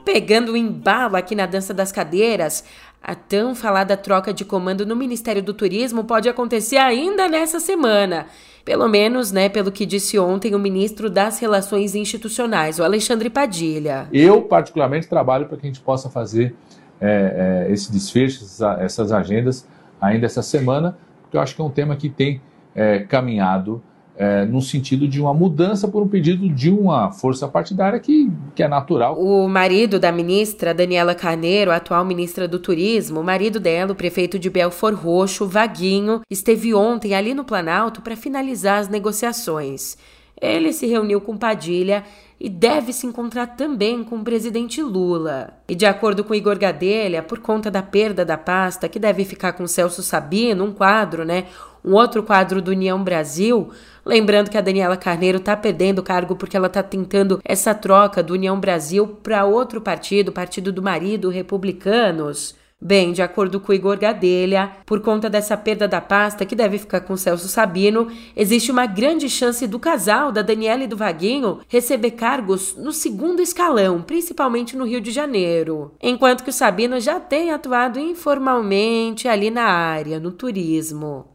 Pegando 0.04 0.52
o 0.52 0.56
embalo 0.56 1.16
aqui 1.16 1.34
na 1.34 1.46
dança 1.46 1.72
das 1.72 1.92
cadeiras, 1.92 2.64
a 3.02 3.14
tão 3.14 3.54
falada 3.54 3.96
troca 3.96 4.32
de 4.32 4.44
comando 4.44 4.84
no 4.86 4.94
Ministério 4.96 5.42
do 5.42 5.54
Turismo 5.54 6.04
pode 6.04 6.28
acontecer 6.28 6.76
ainda 6.76 7.28
nessa 7.28 7.60
semana. 7.60 8.26
Pelo 8.64 8.88
menos, 8.88 9.32
né, 9.32 9.48
pelo 9.48 9.72
que 9.72 9.84
disse 9.84 10.18
ontem 10.18 10.54
o 10.54 10.58
ministro 10.58 11.10
das 11.10 11.40
Relações 11.40 11.96
Institucionais, 11.96 12.78
o 12.78 12.84
Alexandre 12.84 13.28
Padilha. 13.28 14.06
Eu, 14.12 14.42
particularmente, 14.42 15.08
trabalho 15.08 15.46
para 15.46 15.56
que 15.56 15.66
a 15.66 15.68
gente 15.68 15.80
possa 15.80 16.08
fazer 16.08 16.54
é, 17.00 17.66
é, 17.68 17.72
esse 17.72 17.90
desfecho, 17.90 18.44
essas 18.78 19.10
agendas 19.10 19.66
ainda 20.00 20.26
essa 20.26 20.42
semana, 20.42 20.96
porque 21.22 21.36
eu 21.36 21.40
acho 21.40 21.56
que 21.56 21.60
é 21.60 21.64
um 21.64 21.70
tema 21.70 21.96
que 21.96 22.08
tem 22.08 22.40
é, 22.74 23.00
caminhado 23.00 23.82
é, 24.22 24.44
no 24.44 24.62
sentido 24.62 25.08
de 25.08 25.20
uma 25.20 25.34
mudança 25.34 25.88
por 25.88 26.00
um 26.00 26.06
pedido 26.06 26.48
de 26.48 26.70
uma 26.70 27.10
força 27.10 27.48
partidária 27.48 27.98
que, 27.98 28.30
que 28.54 28.62
é 28.62 28.68
natural. 28.68 29.20
O 29.20 29.48
marido 29.48 29.98
da 29.98 30.12
ministra, 30.12 30.72
Daniela 30.72 31.12
Carneiro, 31.12 31.72
atual 31.72 32.04
ministra 32.04 32.46
do 32.46 32.60
Turismo, 32.60 33.18
o 33.18 33.24
marido 33.24 33.58
dela, 33.58 33.90
o 33.90 33.96
prefeito 33.96 34.38
de 34.38 34.48
Belfor 34.48 34.94
Roxo, 34.94 35.48
Vaguinho, 35.48 36.20
esteve 36.30 36.72
ontem 36.72 37.16
ali 37.16 37.34
no 37.34 37.42
Planalto 37.42 38.00
para 38.00 38.14
finalizar 38.14 38.78
as 38.78 38.88
negociações. 38.88 39.96
Ele 40.40 40.72
se 40.72 40.86
reuniu 40.86 41.20
com 41.20 41.36
Padilha 41.36 42.04
e 42.38 42.48
deve 42.48 42.92
se 42.92 43.06
encontrar 43.06 43.48
também 43.48 44.04
com 44.04 44.16
o 44.16 44.24
presidente 44.24 44.80
Lula. 44.80 45.54
E 45.68 45.74
de 45.74 45.86
acordo 45.86 46.22
com 46.22 46.34
Igor 46.34 46.58
Gadelha, 46.58 47.24
por 47.24 47.40
conta 47.40 47.72
da 47.72 47.82
perda 47.82 48.24
da 48.24 48.38
pasta, 48.38 48.88
que 48.88 49.00
deve 49.00 49.24
ficar 49.24 49.52
com 49.52 49.66
Celso 49.66 50.02
Sabino, 50.02 50.64
um 50.64 50.72
quadro, 50.72 51.24
né? 51.24 51.46
Um 51.84 51.94
outro 51.94 52.22
quadro 52.22 52.62
do 52.62 52.70
União 52.70 53.02
Brasil, 53.02 53.70
lembrando 54.06 54.50
que 54.50 54.58
a 54.58 54.60
Daniela 54.60 54.96
Carneiro 54.96 55.38
está 55.38 55.56
perdendo 55.56 55.98
o 55.98 56.02
cargo 56.02 56.36
porque 56.36 56.56
ela 56.56 56.68
está 56.68 56.82
tentando 56.82 57.40
essa 57.44 57.74
troca 57.74 58.22
do 58.22 58.34
União 58.34 58.58
Brasil 58.58 59.06
para 59.22 59.44
outro 59.44 59.80
partido, 59.80 60.30
partido 60.30 60.72
do 60.72 60.82
marido, 60.82 61.28
Republicanos. 61.28 62.54
Bem, 62.84 63.12
de 63.12 63.22
acordo 63.22 63.60
com 63.60 63.72
Igor 63.72 63.96
Gadelha, 63.96 64.72
por 64.84 65.00
conta 65.00 65.30
dessa 65.30 65.56
perda 65.56 65.86
da 65.86 66.00
pasta 66.00 66.44
que 66.44 66.56
deve 66.56 66.78
ficar 66.78 67.00
com 67.02 67.16
Celso 67.16 67.46
Sabino, 67.46 68.08
existe 68.34 68.72
uma 68.72 68.86
grande 68.86 69.28
chance 69.30 69.64
do 69.68 69.78
casal, 69.78 70.32
da 70.32 70.42
Daniela 70.42 70.82
e 70.82 70.88
do 70.88 70.96
Vaguinho, 70.96 71.60
receber 71.68 72.10
cargos 72.12 72.74
no 72.76 72.92
segundo 72.92 73.40
escalão, 73.40 74.02
principalmente 74.02 74.76
no 74.76 74.84
Rio 74.84 75.00
de 75.00 75.12
Janeiro. 75.12 75.92
Enquanto 76.02 76.42
que 76.42 76.50
o 76.50 76.52
Sabino 76.52 76.98
já 76.98 77.20
tem 77.20 77.52
atuado 77.52 78.00
informalmente 78.00 79.28
ali 79.28 79.48
na 79.48 79.64
área, 79.64 80.18
no 80.18 80.32
turismo. 80.32 81.31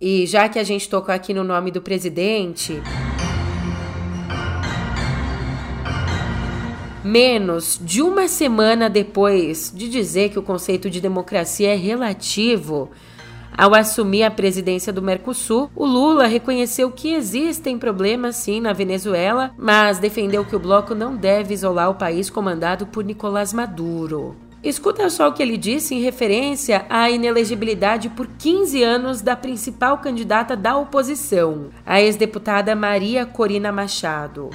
E 0.00 0.26
já 0.26 0.48
que 0.48 0.58
a 0.58 0.64
gente 0.64 0.88
tocou 0.88 1.14
aqui 1.14 1.34
no 1.34 1.44
nome 1.44 1.70
do 1.70 1.82
presidente. 1.82 2.80
menos 7.02 7.80
de 7.82 8.02
uma 8.02 8.28
semana 8.28 8.88
depois 8.88 9.72
de 9.74 9.88
dizer 9.88 10.28
que 10.28 10.38
o 10.38 10.42
conceito 10.42 10.90
de 10.90 11.00
democracia 11.00 11.72
é 11.72 11.74
relativo, 11.74 12.90
ao 13.56 13.74
assumir 13.74 14.22
a 14.22 14.30
presidência 14.30 14.92
do 14.92 15.02
Mercosul, 15.02 15.70
o 15.74 15.84
Lula 15.84 16.26
reconheceu 16.26 16.90
que 16.90 17.12
existem 17.12 17.78
problemas 17.78 18.36
sim 18.36 18.60
na 18.60 18.72
Venezuela, 18.72 19.52
mas 19.58 19.98
defendeu 19.98 20.44
que 20.44 20.54
o 20.54 20.60
bloco 20.60 20.94
não 20.94 21.16
deve 21.16 21.52
isolar 21.52 21.90
o 21.90 21.94
país 21.94 22.30
comandado 22.30 22.86
por 22.86 23.04
Nicolás 23.04 23.52
Maduro. 23.52 24.36
Escuta 24.62 25.08
só 25.08 25.28
o 25.28 25.32
que 25.32 25.42
ele 25.42 25.56
disse 25.56 25.94
em 25.94 26.02
referência 26.02 26.84
à 26.90 27.10
inelegibilidade 27.10 28.10
por 28.10 28.26
15 28.26 28.82
anos 28.82 29.22
da 29.22 29.34
principal 29.34 29.96
candidata 29.98 30.54
da 30.54 30.76
oposição, 30.76 31.70
a 31.86 32.02
ex-deputada 32.02 32.76
Maria 32.76 33.24
Corina 33.24 33.72
Machado. 33.72 34.50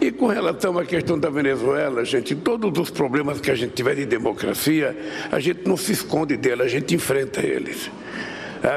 E 0.00 0.12
com 0.12 0.28
relação 0.28 0.78
à 0.78 0.84
questão 0.84 1.18
da 1.18 1.28
Venezuela, 1.28 2.04
gente, 2.04 2.36
todos 2.36 2.78
os 2.78 2.88
problemas 2.88 3.40
que 3.40 3.50
a 3.50 3.54
gente 3.56 3.72
tiver 3.72 3.96
de 3.96 4.06
democracia, 4.06 4.96
a 5.32 5.40
gente 5.40 5.66
não 5.66 5.76
se 5.76 5.90
esconde 5.90 6.36
dela, 6.36 6.62
a 6.62 6.68
gente 6.68 6.94
enfrenta 6.94 7.44
eles. 7.44 7.90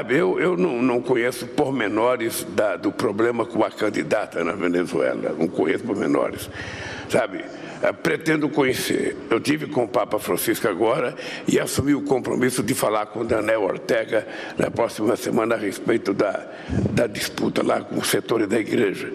Eu, 0.08 0.40
eu 0.40 0.56
não, 0.56 0.82
não 0.82 1.00
conheço 1.00 1.46
pormenores 1.46 2.44
da, 2.56 2.76
do 2.76 2.90
problema 2.90 3.44
com 3.44 3.64
a 3.64 3.70
candidata 3.70 4.42
na 4.42 4.52
Venezuela, 4.52 5.34
não 5.38 5.46
conheço 5.46 5.84
pormenores, 5.84 6.50
sabe? 7.12 7.44
Eh, 7.82 7.92
pretendo 7.92 8.48
conhecer. 8.48 9.16
Eu 9.28 9.38
tive 9.38 9.66
com 9.66 9.84
o 9.84 9.88
Papa 9.88 10.18
Francisco 10.18 10.66
agora 10.66 11.14
e 11.46 11.60
assumi 11.60 11.94
o 11.94 12.00
compromisso 12.00 12.62
de 12.62 12.74
falar 12.74 13.06
com 13.06 13.20
o 13.20 13.24
Daniel 13.24 13.62
Ortega 13.62 14.26
na 14.56 14.70
próxima 14.70 15.14
semana 15.14 15.54
a 15.54 15.58
respeito 15.58 16.14
da, 16.14 16.46
da 16.90 17.06
disputa 17.06 17.62
lá 17.62 17.82
com 17.82 17.98
os 17.98 18.08
setores 18.08 18.48
da 18.48 18.58
igreja. 18.58 19.12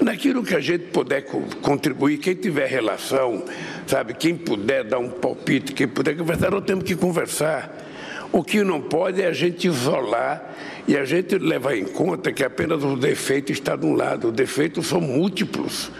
Naquilo 0.00 0.42
que 0.42 0.54
a 0.54 0.60
gente 0.60 0.86
puder 0.86 1.26
contribuir, 1.60 2.16
quem 2.18 2.34
tiver 2.34 2.66
relação, 2.68 3.44
sabe, 3.86 4.14
quem 4.14 4.34
puder 4.34 4.84
dar 4.84 4.98
um 4.98 5.10
palpite, 5.10 5.72
quem 5.72 5.86
puder 5.86 6.16
conversar, 6.16 6.50
nós 6.50 6.64
temos 6.64 6.84
que 6.84 6.96
conversar. 6.96 7.84
O 8.32 8.42
que 8.42 8.62
não 8.64 8.80
pode 8.80 9.20
é 9.20 9.26
a 9.26 9.32
gente 9.32 9.66
isolar 9.66 10.54
e 10.88 10.96
a 10.96 11.04
gente 11.04 11.38
levar 11.38 11.76
em 11.76 11.84
conta 11.84 12.32
que 12.32 12.44
apenas 12.44 12.82
o 12.82 12.96
defeito 12.96 13.52
está 13.52 13.76
de 13.76 13.86
um 13.86 13.94
lado, 13.94 14.28
os 14.28 14.32
defeitos 14.32 14.86
são 14.86 15.00
múltiplos. 15.00 15.90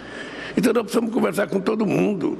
Então 0.57 0.73
nós 0.73 0.83
precisamos 0.83 1.13
conversar 1.13 1.47
com 1.47 1.61
todo 1.61 1.85
mundo. 1.85 2.35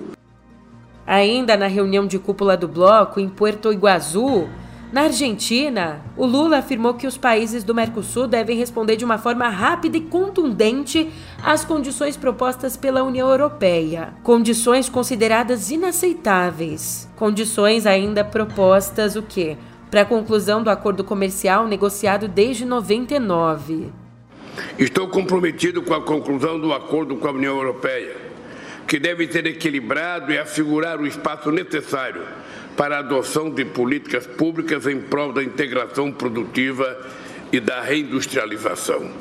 Ainda 1.06 1.56
na 1.56 1.68
reunião 1.68 2.08
de 2.08 2.18
cúpula 2.18 2.58
do 2.58 2.68
bloco 2.68 3.20
em 3.20 3.30
Puerto 3.30 3.72
Iguaçu, 3.72 4.50
na 4.92 5.02
Argentina, 5.02 6.02
o 6.16 6.26
Lula 6.26 6.58
afirmou 6.58 6.96
que 6.96 7.06
os 7.06 7.18
países 7.18 7.64
do 7.64 7.76
Mercosul 7.76 8.26
devem 8.26 8.58
responder 8.58 8.96
de 8.96 9.06
uma 9.06 9.18
forma 9.18 9.48
rápida 9.50 9.98
e 9.98 10.02
contundente 10.02 11.12
às 11.44 11.64
condições 11.64 12.18
propostas 12.18 12.76
pela 12.76 13.04
União 13.04 13.30
Europeia. 13.30 14.14
Condições 14.24 14.90
consideradas 14.90 15.70
inaceitáveis. 15.70 17.08
Condições 17.18 17.86
ainda 17.86 18.24
propostas 18.24 19.16
o 19.16 19.22
quê? 19.22 19.58
Para 19.92 20.02
a 20.02 20.06
conclusão 20.06 20.64
do 20.64 20.70
acordo 20.70 21.04
comercial 21.04 21.68
negociado 21.68 22.28
desde 22.28 22.66
99. 22.66 23.92
Estou 24.78 25.08
comprometido 25.08 25.82
com 25.82 25.94
a 25.94 26.02
conclusão 26.02 26.60
do 26.60 26.74
acordo 26.74 27.16
com 27.18 27.28
a 27.28 27.32
União 27.32 27.56
Europeia, 27.56 28.16
que 28.88 29.00
deve 29.00 29.32
ser 29.32 29.46
equilibrado 29.46 30.32
e 30.32 30.38
assegurar 30.38 31.00
o 31.00 31.08
espaço 31.08 31.52
necessário 31.52 32.22
para 32.76 32.98
a 32.98 33.00
adoção 33.00 33.50
de 33.50 33.66
políticas 33.66 34.28
públicas 34.28 34.86
em 34.88 35.00
prol 35.00 35.34
da 35.34 35.44
integração 35.44 36.12
produtiva 36.12 36.98
e 37.52 37.60
da 37.60 37.82
reindustrialização. 37.82 39.12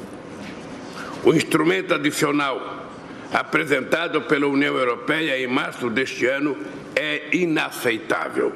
O 1.24 1.32
instrumento 1.32 1.94
adicional 1.94 2.86
apresentado 3.32 4.22
pela 4.22 4.46
União 4.46 4.76
Europeia 4.76 5.38
em 5.38 5.46
março 5.46 5.90
deste 5.90 6.26
ano 6.26 6.56
é 6.94 7.36
inaceitável 7.36 8.52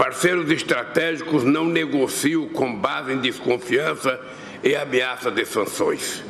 parceiros 0.00 0.50
estratégicos 0.50 1.44
não 1.44 1.66
negociam 1.66 2.48
com 2.48 2.74
base 2.74 3.12
em 3.12 3.18
desconfiança 3.18 4.18
e 4.62 4.76
ameaça 4.76 5.30
de 5.30 5.44
sanções. 5.44 6.22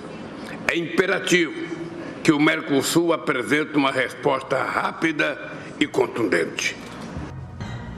É 0.68 0.76
imperativo 0.76 1.52
que 2.22 2.32
o 2.32 2.40
Mercosul 2.40 3.12
apresente 3.12 3.76
uma 3.76 3.90
resposta 3.90 4.62
rápida 4.62 5.38
e 5.78 5.86
contundente. 5.86 6.76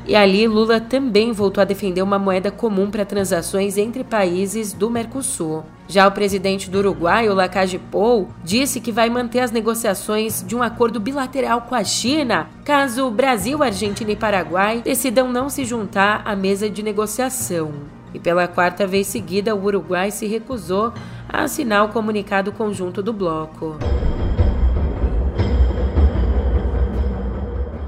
E 0.05 0.17
ali, 0.17 0.49
Lula 0.49 0.81
também 0.81 1.31
voltou 1.31 1.63
a 1.63 1.65
defender 1.65 2.03
uma 2.03 2.19
moeda 2.19 2.51
comum 2.51 2.91
para 2.91 3.05
transações 3.05 3.79
entre 3.79 4.03
países 4.03 4.73
do 4.73 4.91
Mercosul. 4.91 5.65
Já 5.87 6.09
o 6.09 6.13
presidente 6.13 6.69
do 6.69 6.79
Uruguai, 6.79 7.29
o 7.29 7.35
Lacage 7.35 7.79
Pou, 7.79 8.29
disse 8.43 8.81
que 8.81 8.91
vai 8.91 9.09
manter 9.09 9.41
as 9.41 9.53
negociações 9.53 10.43
de 10.45 10.57
um 10.57 10.63
acordo 10.63 10.99
bilateral 10.99 11.63
com 11.63 11.75
a 11.75 11.85
China 11.85 12.49
caso 12.65 13.11
Brasil, 13.11 13.63
Argentina 13.63 14.11
e 14.11 14.17
Paraguai 14.17 14.83
decidam 14.83 15.31
não 15.31 15.49
se 15.49 15.65
juntar 15.65 16.23
à 16.25 16.35
mesa 16.35 16.69
de 16.69 16.83
negociação. 16.83 18.02
E 18.15 18.19
pela 18.19 18.47
quarta 18.47 18.87
vez 18.87 19.07
seguida, 19.07 19.55
o 19.55 19.65
Uruguai 19.65 20.11
se 20.11 20.27
recusou 20.27 20.93
a 21.29 21.45
assinar 21.45 21.85
o 21.85 21.89
comunicado 21.89 22.53
conjunto 22.53 23.03
do 23.03 23.13
bloco. 23.13 23.79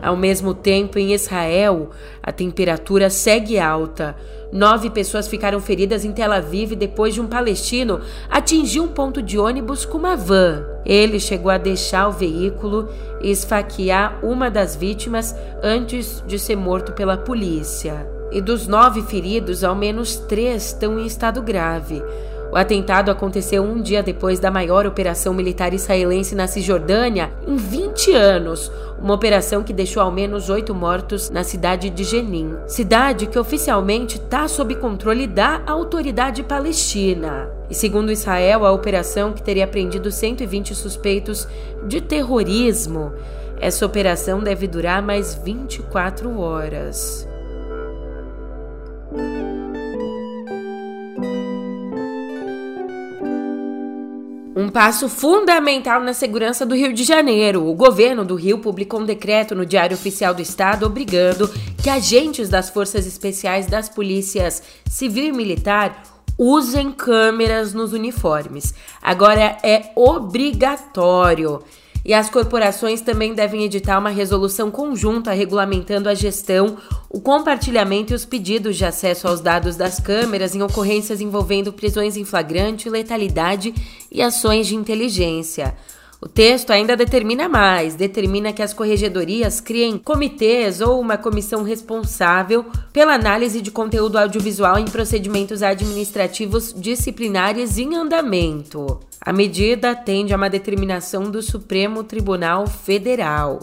Ao 0.05 0.15
mesmo 0.15 0.53
tempo, 0.53 0.99
em 0.99 1.15
Israel, 1.15 1.89
a 2.23 2.31
temperatura 2.31 3.09
segue 3.09 3.59
alta. 3.59 4.15
Nove 4.53 4.91
pessoas 4.91 5.27
ficaram 5.27 5.59
feridas 5.61 6.05
em 6.05 6.13
Tel 6.13 6.31
Aviv 6.31 6.77
depois 6.77 7.15
de 7.15 7.23
um 7.23 7.27
palestino 7.27 8.01
atingir 8.29 8.81
um 8.81 8.89
ponto 8.89 9.23
de 9.23 9.39
ônibus 9.39 9.87
com 9.87 9.97
uma 9.97 10.15
van. 10.15 10.67
Ele 10.85 11.19
chegou 11.19 11.51
a 11.51 11.57
deixar 11.57 12.07
o 12.07 12.13
veículo 12.13 12.87
e 13.23 13.31
esfaquear 13.31 14.19
uma 14.23 14.51
das 14.51 14.77
vítimas 14.77 15.35
antes 15.63 16.23
de 16.27 16.39
ser 16.39 16.57
morto 16.57 16.93
pela 16.93 17.17
polícia. 17.17 18.07
E 18.35 18.41
dos 18.41 18.67
nove 18.67 19.01
feridos, 19.03 19.63
ao 19.63 19.77
menos 19.77 20.17
três 20.17 20.67
estão 20.67 20.99
em 20.99 21.07
estado 21.07 21.41
grave. 21.41 22.03
O 22.51 22.57
atentado 22.57 23.09
aconteceu 23.09 23.63
um 23.63 23.81
dia 23.81 24.03
depois 24.03 24.41
da 24.41 24.51
maior 24.51 24.87
operação 24.87 25.33
militar 25.33 25.73
israelense 25.73 26.35
na 26.35 26.49
Cisjordânia 26.49 27.33
em 27.47 27.55
20 27.57 28.13
anos, 28.13 28.73
uma 29.01 29.15
operação 29.15 29.63
que 29.63 29.73
deixou 29.73 30.03
ao 30.03 30.11
menos 30.11 30.51
oito 30.51 30.75
mortos 30.75 31.31
na 31.31 31.45
cidade 31.45 31.91
de 31.91 32.03
Jenin, 32.03 32.57
cidade 32.67 33.27
que 33.27 33.39
oficialmente 33.39 34.17
está 34.17 34.49
sob 34.49 34.75
controle 34.77 35.29
da 35.29 35.63
autoridade 35.65 36.43
palestina. 36.43 37.49
E 37.71 37.75
segundo 37.75 38.11
Israel, 38.11 38.67
a 38.67 38.73
operação 38.73 39.33
que 39.33 39.43
teria 39.43 39.67
prendido 39.67 40.11
120 40.11 40.75
suspeitos 40.75 41.47
de 41.87 42.01
terrorismo. 42.01 43.13
Essa 43.61 43.87
operação 43.87 44.41
deve 44.41 44.67
durar 44.67 45.01
mais 45.01 45.35
24 45.35 46.37
horas. 46.41 47.33
Um 54.57 54.69
passo 54.69 55.09
fundamental 55.09 56.01
na 56.01 56.15
segurança 56.15 56.65
do 56.65 56.77
Rio 56.77 56.93
de 56.93 57.03
Janeiro. 57.03 57.67
O 57.67 57.75
governo 57.75 58.25
do 58.25 58.37
Rio 58.37 58.59
publicou 58.59 59.01
um 59.01 59.05
decreto 59.05 59.53
no 59.53 59.67
Diário 59.67 59.97
Oficial 59.97 60.33
do 60.33 60.41
Estado 60.41 60.87
obrigando 60.87 61.51
que 61.83 61.91
agentes 61.91 62.49
das 62.49 62.71
forças 62.71 63.05
especiais 63.05 63.67
das 63.67 63.89
polícias 63.89 64.63
civil 64.89 65.25
e 65.25 65.33
militar 65.33 66.05
usem 66.39 66.93
câmeras 66.93 67.75
nos 67.75 67.93
uniformes. 67.93 68.73
Agora 69.03 69.59
é 69.61 69.91
obrigatório. 69.97 71.61
E 72.05 72.13
as 72.13 72.29
corporações 72.29 73.01
também 73.01 73.33
devem 73.33 73.65
editar 73.65 73.99
uma 73.99 74.11
resolução 74.11 74.71
conjunta 74.71 75.33
regulamentando 75.33 76.09
a 76.09 76.15
gestão, 76.15 76.77
o 77.09 77.19
compartilhamento 77.19 78.13
e 78.13 78.15
os 78.15 78.27
pedidos 78.27 78.77
de 78.77 78.85
acesso 78.85 79.27
aos 79.27 79.41
dados 79.41 79.75
das 79.75 79.99
câmeras 79.99 80.55
em 80.55 80.63
ocorrências 80.63 81.23
envolvendo 81.23 81.73
prisões 81.73 82.17
em 82.17 82.25
flagrante, 82.25 82.91
letalidade 82.91 83.75
e 84.13 84.21
ações 84.21 84.67
de 84.67 84.77
inteligência. 84.77 85.75
O 86.25 86.29
texto 86.29 86.71
ainda 86.71 86.97
determina 86.97 87.51
mais, 87.51 87.97
determina 87.97 88.51
que 88.51 88.63
as 88.63 88.73
corregedorias 88.73 89.61
criem 89.61 89.99
comitês 89.99 90.81
ou 90.81 90.99
uma 90.99 91.19
comissão 91.19 91.63
responsável 91.63 92.65
pela 92.95 93.13
análise 93.13 93.61
de 93.61 93.71
conteúdo 93.71 94.17
audiovisual 94.17 94.79
em 94.79 94.87
procedimentos 94.87 95.63
administrativos 95.63 96.73
disciplinares 96.75 97.77
em 97.77 97.95
andamento. 97.95 99.01
A 99.21 99.35
medida 99.35 99.91
atende 99.91 100.33
a 100.33 100.39
uma 100.39 100.49
determinação 100.49 101.31
do 101.31 101.43
Supremo 101.43 102.03
Tribunal 102.03 102.67
Federal. 102.67 103.61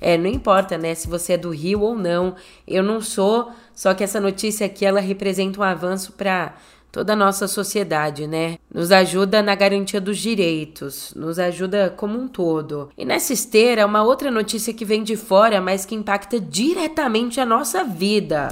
É, 0.00 0.18
não 0.18 0.26
importa, 0.28 0.76
né, 0.76 0.96
se 0.96 1.06
você 1.06 1.34
é 1.34 1.38
do 1.38 1.50
Rio 1.50 1.82
ou 1.82 1.94
não. 1.94 2.34
Eu 2.66 2.82
não 2.82 3.00
sou, 3.00 3.52
só 3.72 3.94
que 3.94 4.02
essa 4.02 4.20
notícia 4.20 4.66
aqui 4.66 4.84
ela 4.84 4.98
representa 4.98 5.60
um 5.60 5.62
avanço 5.62 6.14
para 6.14 6.52
toda 6.92 7.14
a 7.14 7.16
nossa 7.16 7.48
sociedade, 7.48 8.26
né? 8.26 8.58
Nos 8.72 8.92
ajuda 8.92 9.42
na 9.42 9.54
garantia 9.54 10.00
dos 10.00 10.18
direitos, 10.18 11.14
nos 11.16 11.38
ajuda 11.38 11.92
como 11.96 12.18
um 12.18 12.28
todo. 12.28 12.90
E 12.96 13.04
nessa 13.04 13.32
esteira, 13.32 13.86
uma 13.86 14.04
outra 14.04 14.30
notícia 14.30 14.74
que 14.74 14.84
vem 14.84 15.02
de 15.02 15.16
fora, 15.16 15.58
mas 15.60 15.86
que 15.86 15.94
impacta 15.94 16.38
diretamente 16.38 17.40
a 17.40 17.46
nossa 17.46 17.82
vida. 17.82 18.50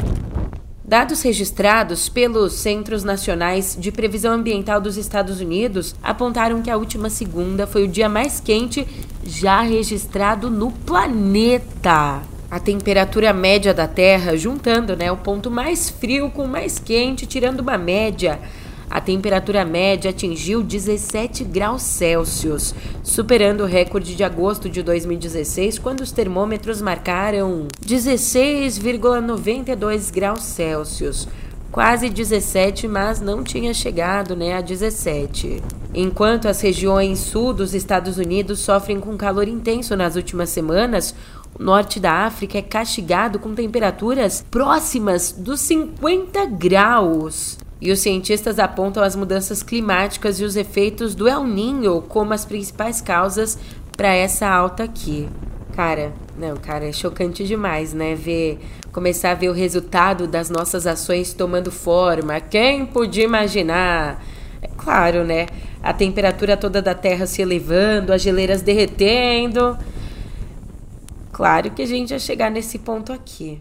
Dados 0.83 1.23
registrados 1.23 2.09
pelos 2.09 2.55
Centros 2.55 3.05
Nacionais 3.05 3.77
de 3.79 3.93
Previsão 3.93 4.33
Ambiental 4.33 4.81
dos 4.81 4.97
Estados 4.97 5.41
Unidos 5.41 5.95
apontaram 6.03 6.63
que 6.63 6.71
a 6.71 6.77
última 6.77 7.09
segunda 7.09 7.65
foi 7.65 7.85
o 7.85 7.89
dia 7.89 8.09
mais 8.09 8.41
quente 8.41 8.89
já 9.23 9.61
registrado 9.61 10.51
no 10.51 10.73
planeta. 10.73 12.23
A 12.51 12.59
temperatura 12.59 13.33
média 13.33 13.73
da 13.73 13.87
Terra, 13.87 14.37
juntando 14.37 14.97
né, 14.97 15.13
o 15.13 15.17
ponto 15.17 15.49
mais 15.49 15.89
frio 15.89 16.29
com 16.31 16.47
o 16.47 16.49
mais 16.49 16.81
quente, 16.81 17.25
tirando 17.25 17.61
uma 17.61 17.79
média, 17.79 18.41
a 18.91 19.01
temperatura 19.01 19.65
média 19.65 20.11
atingiu 20.11 20.61
17 20.61 21.45
graus 21.45 21.83
Celsius, 21.83 22.75
superando 23.05 23.61
o 23.61 23.67
recorde 23.67 24.17
de 24.17 24.25
agosto 24.25 24.69
de 24.69 24.83
2016, 24.83 25.79
quando 25.79 26.01
os 26.01 26.11
termômetros 26.11 26.83
marcaram 26.83 27.69
16,92 27.87 30.13
graus 30.13 30.43
Celsius. 30.43 31.29
Quase 31.71 32.11
17, 32.11 32.89
mas 32.89 33.21
não 33.21 33.45
tinha 33.45 33.73
chegado 33.73 34.35
né, 34.35 34.55
a 34.55 34.61
17. 34.61 35.63
Enquanto 35.95 36.49
as 36.49 36.61
regiões 36.61 37.21
sul 37.21 37.53
dos 37.53 37.75
Estados 37.75 38.19
Unidos 38.19 38.59
sofrem 38.59 38.99
com 38.99 39.17
calor 39.17 39.47
intenso 39.47 39.95
nas 39.95 40.17
últimas 40.17 40.51
semanas, 40.51 41.15
norte 41.59 42.01
da 42.01 42.25
África 42.25 42.59
é 42.59 42.63
castigado 42.63 43.39
com 43.39 43.55
temperaturas 43.55 44.45
próximas 44.51 45.33
dos 45.33 45.61
50 45.61 46.47
graus. 46.47 47.59
E 47.81 47.91
os 47.91 48.01
cientistas 48.01 48.59
apontam 48.59 49.03
as 49.03 49.17
mudanças 49.17 49.63
climáticas 49.63 50.39
e 50.39 50.45
os 50.45 50.55
efeitos 50.55 51.15
do 51.15 51.27
El 51.27 51.45
Ninho 51.45 52.03
como 52.03 52.35
as 52.35 52.45
principais 52.45 53.01
causas 53.01 53.59
para 53.97 54.15
essa 54.15 54.47
alta 54.47 54.85
aqui. 54.85 55.29
Cara, 55.75 56.13
não, 56.37 56.57
cara, 56.57 56.89
é 56.89 56.93
chocante 56.93 57.45
demais, 57.45 57.95
né? 57.95 58.15
Ver, 58.15 58.59
começar 58.93 59.31
a 59.31 59.35
ver 59.35 59.49
o 59.49 59.55
resultado 59.55 60.27
das 60.27 60.51
nossas 60.51 60.87
ações 60.87 61.33
tomando 61.33 61.71
forma. 61.71 62.41
Quem 62.41 62.85
podia 62.85 63.25
imaginar? 63.25 64.23
É 64.61 64.69
claro, 64.77 65.25
né? 65.25 65.47
A 65.83 65.95
temperatura 65.95 66.57
toda 66.57 66.83
da 66.83 66.95
Terra 66.95 67.27
se 67.27 67.41
elevando, 67.41 68.13
as 68.13 68.21
geleiras 68.21 68.61
derretendo. 68.61 69.79
Claro 71.41 71.71
que 71.71 71.81
a 71.81 71.87
gente 71.87 72.11
ia 72.11 72.19
chegar 72.19 72.51
nesse 72.51 72.79
ponto 72.79 73.15
aqui 73.15 73.59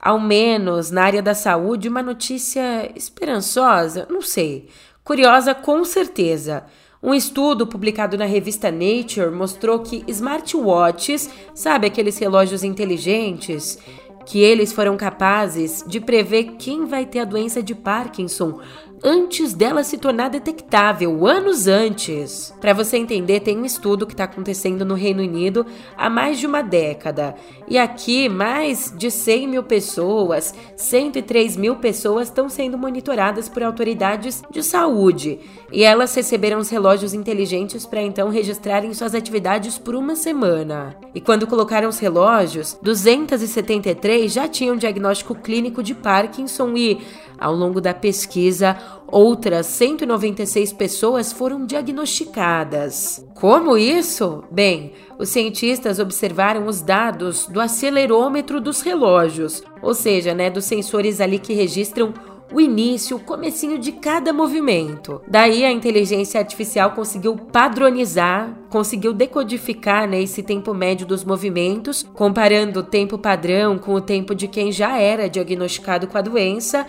ao 0.00 0.20
menos 0.20 0.88
na 0.88 1.02
área 1.02 1.20
da 1.20 1.34
saúde, 1.34 1.88
uma 1.88 2.00
notícia 2.00 2.92
esperançosa? 2.94 4.06
Não 4.08 4.22
sei. 4.22 4.68
Curiosa, 5.02 5.52
com 5.52 5.84
certeza. 5.84 6.64
Um 7.02 7.12
estudo 7.12 7.66
publicado 7.66 8.16
na 8.16 8.24
revista 8.24 8.70
Nature 8.70 9.32
mostrou 9.32 9.80
que 9.80 10.04
smartwatches, 10.06 11.28
sabe 11.56 11.88
aqueles 11.88 12.16
relógios 12.18 12.62
inteligentes, 12.62 13.80
que 14.24 14.38
eles 14.38 14.72
foram 14.72 14.96
capazes 14.96 15.82
de 15.88 15.98
prever 15.98 16.54
quem 16.56 16.86
vai 16.86 17.04
ter 17.04 17.18
a 17.18 17.24
doença 17.24 17.60
de 17.60 17.74
Parkinson 17.74 18.60
antes 19.02 19.54
dela 19.54 19.84
se 19.84 19.98
tornar 19.98 20.28
detectável, 20.28 21.26
anos 21.26 21.66
antes. 21.66 22.54
Para 22.60 22.72
você 22.72 22.96
entender, 22.96 23.40
tem 23.40 23.58
um 23.58 23.64
estudo 23.64 24.06
que 24.06 24.12
está 24.12 24.24
acontecendo 24.24 24.84
no 24.84 24.94
Reino 24.94 25.22
Unido 25.22 25.66
há 25.96 26.08
mais 26.08 26.38
de 26.38 26.46
uma 26.46 26.62
década. 26.62 27.34
E 27.68 27.78
aqui, 27.78 28.28
mais 28.28 28.92
de 28.96 29.10
100 29.10 29.48
mil 29.48 29.62
pessoas, 29.62 30.54
103 30.76 31.56
mil 31.56 31.76
pessoas 31.76 32.28
estão 32.28 32.48
sendo 32.48 32.78
monitoradas 32.78 33.48
por 33.48 33.62
autoridades 33.62 34.42
de 34.50 34.62
saúde. 34.62 35.40
E 35.72 35.82
elas 35.82 36.14
receberam 36.14 36.58
os 36.58 36.70
relógios 36.70 37.14
inteligentes 37.14 37.84
para 37.84 38.02
então 38.02 38.28
registrarem 38.28 38.94
suas 38.94 39.14
atividades 39.14 39.78
por 39.78 39.94
uma 39.94 40.16
semana. 40.16 40.96
E 41.14 41.20
quando 41.20 41.46
colocaram 41.46 41.88
os 41.88 41.98
relógios, 41.98 42.78
273 42.82 44.32
já 44.32 44.48
tinham 44.48 44.76
diagnóstico 44.76 45.34
clínico 45.34 45.82
de 45.82 45.94
Parkinson 45.94 46.74
e 46.76 47.00
ao 47.38 47.54
longo 47.54 47.80
da 47.80 47.92
pesquisa, 47.92 48.76
outras 49.06 49.66
196 49.66 50.72
pessoas 50.72 51.32
foram 51.32 51.64
diagnosticadas. 51.64 53.24
Como 53.34 53.76
isso? 53.76 54.44
Bem, 54.50 54.92
os 55.18 55.28
cientistas 55.28 55.98
observaram 55.98 56.66
os 56.66 56.80
dados 56.80 57.46
do 57.46 57.60
acelerômetro 57.60 58.60
dos 58.60 58.80
relógios, 58.80 59.62
ou 59.82 59.94
seja, 59.94 60.34
né, 60.34 60.50
dos 60.50 60.64
sensores 60.64 61.20
ali 61.20 61.38
que 61.38 61.54
registram 61.54 62.12
o 62.52 62.60
início, 62.60 63.16
o 63.16 63.20
comecinho 63.20 63.78
de 63.78 63.92
cada 63.92 64.32
movimento. 64.32 65.20
Daí 65.26 65.64
a 65.64 65.72
inteligência 65.72 66.38
artificial 66.38 66.92
conseguiu 66.92 67.36
padronizar, 67.36 68.56
conseguiu 68.70 69.12
decodificar 69.12 70.08
né, 70.08 70.22
esse 70.22 70.42
tempo 70.42 70.72
médio 70.72 71.06
dos 71.06 71.24
movimentos, 71.24 72.04
comparando 72.14 72.80
o 72.80 72.84
tempo 72.84 73.18
padrão 73.18 73.78
com 73.78 73.94
o 73.94 74.00
tempo 74.00 74.34
de 74.34 74.46
quem 74.46 74.70
já 74.70 74.96
era 74.98 75.28
diagnosticado 75.28 76.06
com 76.06 76.16
a 76.16 76.22
doença. 76.22 76.86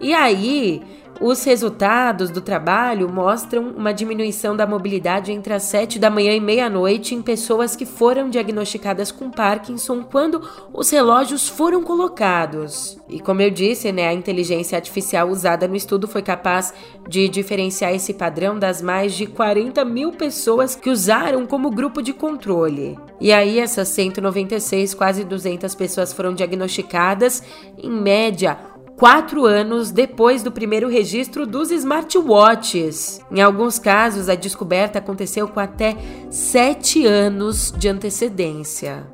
E 0.00 0.14
aí, 0.14 0.82
os 1.20 1.44
resultados 1.44 2.30
do 2.30 2.40
trabalho 2.40 3.12
mostram 3.12 3.74
uma 3.76 3.92
diminuição 3.92 4.56
da 4.56 4.66
mobilidade 4.66 5.30
entre 5.30 5.52
as 5.52 5.64
7 5.64 5.98
da 5.98 6.08
manhã 6.08 6.32
e 6.32 6.40
meia-noite 6.40 7.14
em 7.14 7.20
pessoas 7.20 7.76
que 7.76 7.84
foram 7.84 8.30
diagnosticadas 8.30 9.12
com 9.12 9.30
Parkinson 9.30 10.02
quando 10.02 10.40
os 10.72 10.88
relógios 10.88 11.46
foram 11.46 11.82
colocados. 11.82 12.98
E 13.06 13.20
como 13.20 13.42
eu 13.42 13.50
disse, 13.50 13.92
né, 13.92 14.08
a 14.08 14.14
inteligência 14.14 14.76
artificial 14.76 15.28
usada 15.28 15.68
no 15.68 15.76
estudo 15.76 16.08
foi 16.08 16.22
capaz 16.22 16.72
de 17.06 17.28
diferenciar 17.28 17.92
esse 17.92 18.14
padrão 18.14 18.58
das 18.58 18.80
mais 18.80 19.12
de 19.12 19.26
40 19.26 19.84
mil 19.84 20.12
pessoas 20.12 20.74
que 20.74 20.88
usaram 20.88 21.46
como 21.46 21.70
grupo 21.70 22.00
de 22.00 22.14
controle. 22.14 22.98
E 23.20 23.30
aí, 23.30 23.58
essas 23.58 23.88
196, 23.88 24.94
quase 24.94 25.22
200 25.24 25.74
pessoas 25.74 26.14
foram 26.14 26.32
diagnosticadas, 26.32 27.42
em 27.76 27.90
média, 27.90 28.56
quatro 29.00 29.46
anos 29.46 29.90
depois 29.90 30.42
do 30.42 30.52
primeiro 30.52 30.86
registro 30.86 31.46
dos 31.46 31.70
smartwatches. 31.70 33.18
Em 33.32 33.40
alguns 33.40 33.78
casos, 33.78 34.28
a 34.28 34.34
descoberta 34.34 34.98
aconteceu 34.98 35.48
com 35.48 35.58
até 35.58 35.96
sete 36.30 37.06
anos 37.06 37.72
de 37.74 37.88
antecedência. 37.88 39.06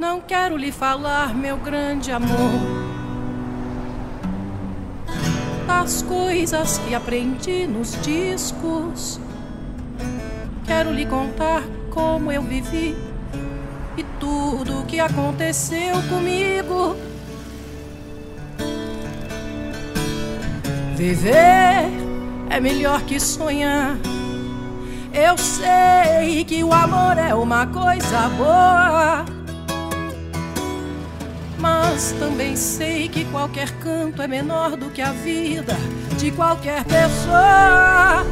Não 0.00 0.20
quero 0.20 0.56
lhe 0.56 0.72
falar, 0.72 1.32
meu 1.32 1.56
grande 1.58 2.10
amor 2.10 2.81
as 5.82 6.00
coisas 6.02 6.78
que 6.78 6.94
aprendi 6.94 7.66
nos 7.66 8.00
discos. 8.02 9.18
Quero 10.64 10.92
lhe 10.92 11.04
contar 11.04 11.62
como 11.90 12.30
eu 12.30 12.40
vivi 12.40 12.94
e 13.96 14.04
tudo 14.20 14.80
o 14.80 14.86
que 14.86 15.00
aconteceu 15.00 16.00
comigo. 16.08 16.96
Viver 20.94 21.90
é 22.48 22.60
melhor 22.60 23.02
que 23.02 23.18
sonhar. 23.18 23.96
Eu 25.12 25.36
sei 25.36 26.44
que 26.44 26.62
o 26.62 26.72
amor 26.72 27.18
é 27.18 27.34
uma 27.34 27.66
coisa 27.66 28.28
boa 28.38 29.31
mas 31.92 32.12
também 32.12 32.56
sei 32.56 33.06
que 33.06 33.22
qualquer 33.26 33.70
canto 33.72 34.22
é 34.22 34.26
menor 34.26 34.76
do 34.78 34.88
que 34.88 35.02
a 35.02 35.12
vida 35.12 35.76
de 36.16 36.30
qualquer 36.30 36.82
pessoa. 36.84 38.24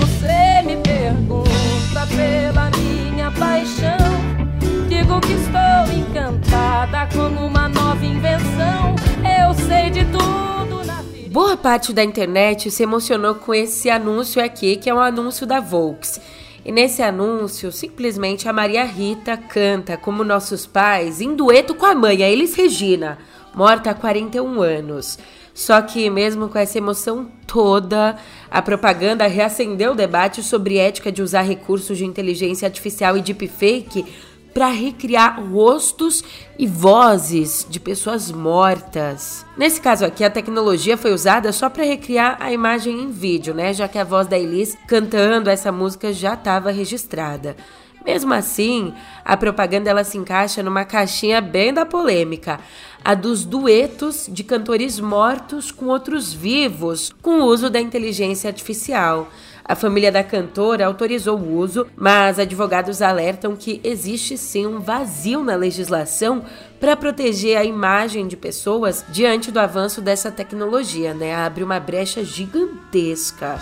Você 0.00 0.62
me 0.66 0.76
pergunta 0.78 2.04
pela 2.08 2.68
minha 2.76 3.30
paixão. 3.30 3.96
Digo 4.88 5.20
que 5.20 5.34
estou 5.34 5.94
encantada 5.96 7.08
como 7.14 7.46
uma 7.46 7.68
nova 7.68 8.04
invenção. 8.04 8.96
Eu 9.22 9.54
sei 9.54 9.88
de 9.90 10.04
tudo 10.06 10.84
na 10.84 11.00
vida. 11.02 11.30
Boa 11.30 11.56
parte 11.56 11.92
da 11.92 12.02
internet 12.02 12.72
se 12.72 12.82
emocionou 12.82 13.36
com 13.36 13.54
esse 13.54 13.88
anúncio 13.88 14.44
aqui, 14.44 14.74
que 14.74 14.90
é 14.90 14.94
um 14.94 14.98
anúncio 14.98 15.46
da 15.46 15.60
Volks. 15.60 16.20
E 16.68 16.70
nesse 16.70 17.02
anúncio, 17.02 17.72
simplesmente 17.72 18.46
a 18.46 18.52
Maria 18.52 18.84
Rita 18.84 19.38
canta 19.38 19.96
como 19.96 20.22
nossos 20.22 20.66
pais 20.66 21.18
em 21.18 21.34
dueto 21.34 21.74
com 21.74 21.86
a 21.86 21.94
mãe, 21.94 22.22
a 22.22 22.28
Elis 22.28 22.54
Regina, 22.54 23.16
morta 23.54 23.90
há 23.90 23.94
41 23.94 24.60
anos. 24.60 25.18
Só 25.54 25.80
que, 25.80 26.10
mesmo 26.10 26.46
com 26.50 26.58
essa 26.58 26.76
emoção 26.76 27.26
toda, 27.46 28.16
a 28.50 28.60
propaganda 28.60 29.26
reacendeu 29.26 29.92
o 29.92 29.96
debate 29.96 30.42
sobre 30.42 30.76
ética 30.76 31.10
de 31.10 31.22
usar 31.22 31.40
recursos 31.40 31.96
de 31.96 32.04
inteligência 32.04 32.66
artificial 32.66 33.16
e 33.16 33.22
deepfake 33.22 34.04
para 34.58 34.70
recriar 34.70 35.40
rostos 35.40 36.24
e 36.58 36.66
vozes 36.66 37.64
de 37.70 37.78
pessoas 37.78 38.32
mortas. 38.32 39.46
Nesse 39.56 39.80
caso 39.80 40.04
aqui, 40.04 40.24
a 40.24 40.30
tecnologia 40.30 40.96
foi 40.96 41.12
usada 41.12 41.52
só 41.52 41.70
para 41.70 41.84
recriar 41.84 42.36
a 42.40 42.52
imagem 42.52 43.00
em 43.00 43.08
vídeo, 43.08 43.54
né? 43.54 43.72
Já 43.72 43.86
que 43.86 44.00
a 44.00 44.02
voz 44.02 44.26
da 44.26 44.36
Elise 44.36 44.76
cantando 44.88 45.48
essa 45.48 45.70
música 45.70 46.12
já 46.12 46.34
estava 46.34 46.72
registrada. 46.72 47.56
Mesmo 48.08 48.32
assim, 48.32 48.94
a 49.22 49.36
propaganda 49.36 49.90
ela 49.90 50.02
se 50.02 50.16
encaixa 50.16 50.62
numa 50.62 50.82
caixinha 50.86 51.42
bem 51.42 51.74
da 51.74 51.84
polêmica, 51.84 52.58
a 53.04 53.14
dos 53.14 53.44
duetos 53.44 54.26
de 54.32 54.42
cantores 54.42 54.98
mortos 54.98 55.70
com 55.70 55.88
outros 55.88 56.32
vivos, 56.32 57.14
com 57.20 57.42
o 57.42 57.44
uso 57.44 57.68
da 57.68 57.78
inteligência 57.78 58.48
artificial. 58.48 59.28
A 59.62 59.74
família 59.74 60.10
da 60.10 60.24
cantora 60.24 60.86
autorizou 60.86 61.38
o 61.38 61.58
uso, 61.58 61.86
mas 61.94 62.38
advogados 62.38 63.02
alertam 63.02 63.54
que 63.54 63.78
existe 63.84 64.38
sim 64.38 64.64
um 64.64 64.80
vazio 64.80 65.44
na 65.44 65.54
legislação 65.54 66.42
para 66.80 66.96
proteger 66.96 67.58
a 67.58 67.64
imagem 67.64 68.26
de 68.26 68.38
pessoas 68.38 69.04
diante 69.10 69.52
do 69.52 69.60
avanço 69.60 70.00
dessa 70.00 70.32
tecnologia, 70.32 71.12
né? 71.12 71.34
Abre 71.34 71.62
uma 71.62 71.78
brecha 71.78 72.24
gigantesca. 72.24 73.58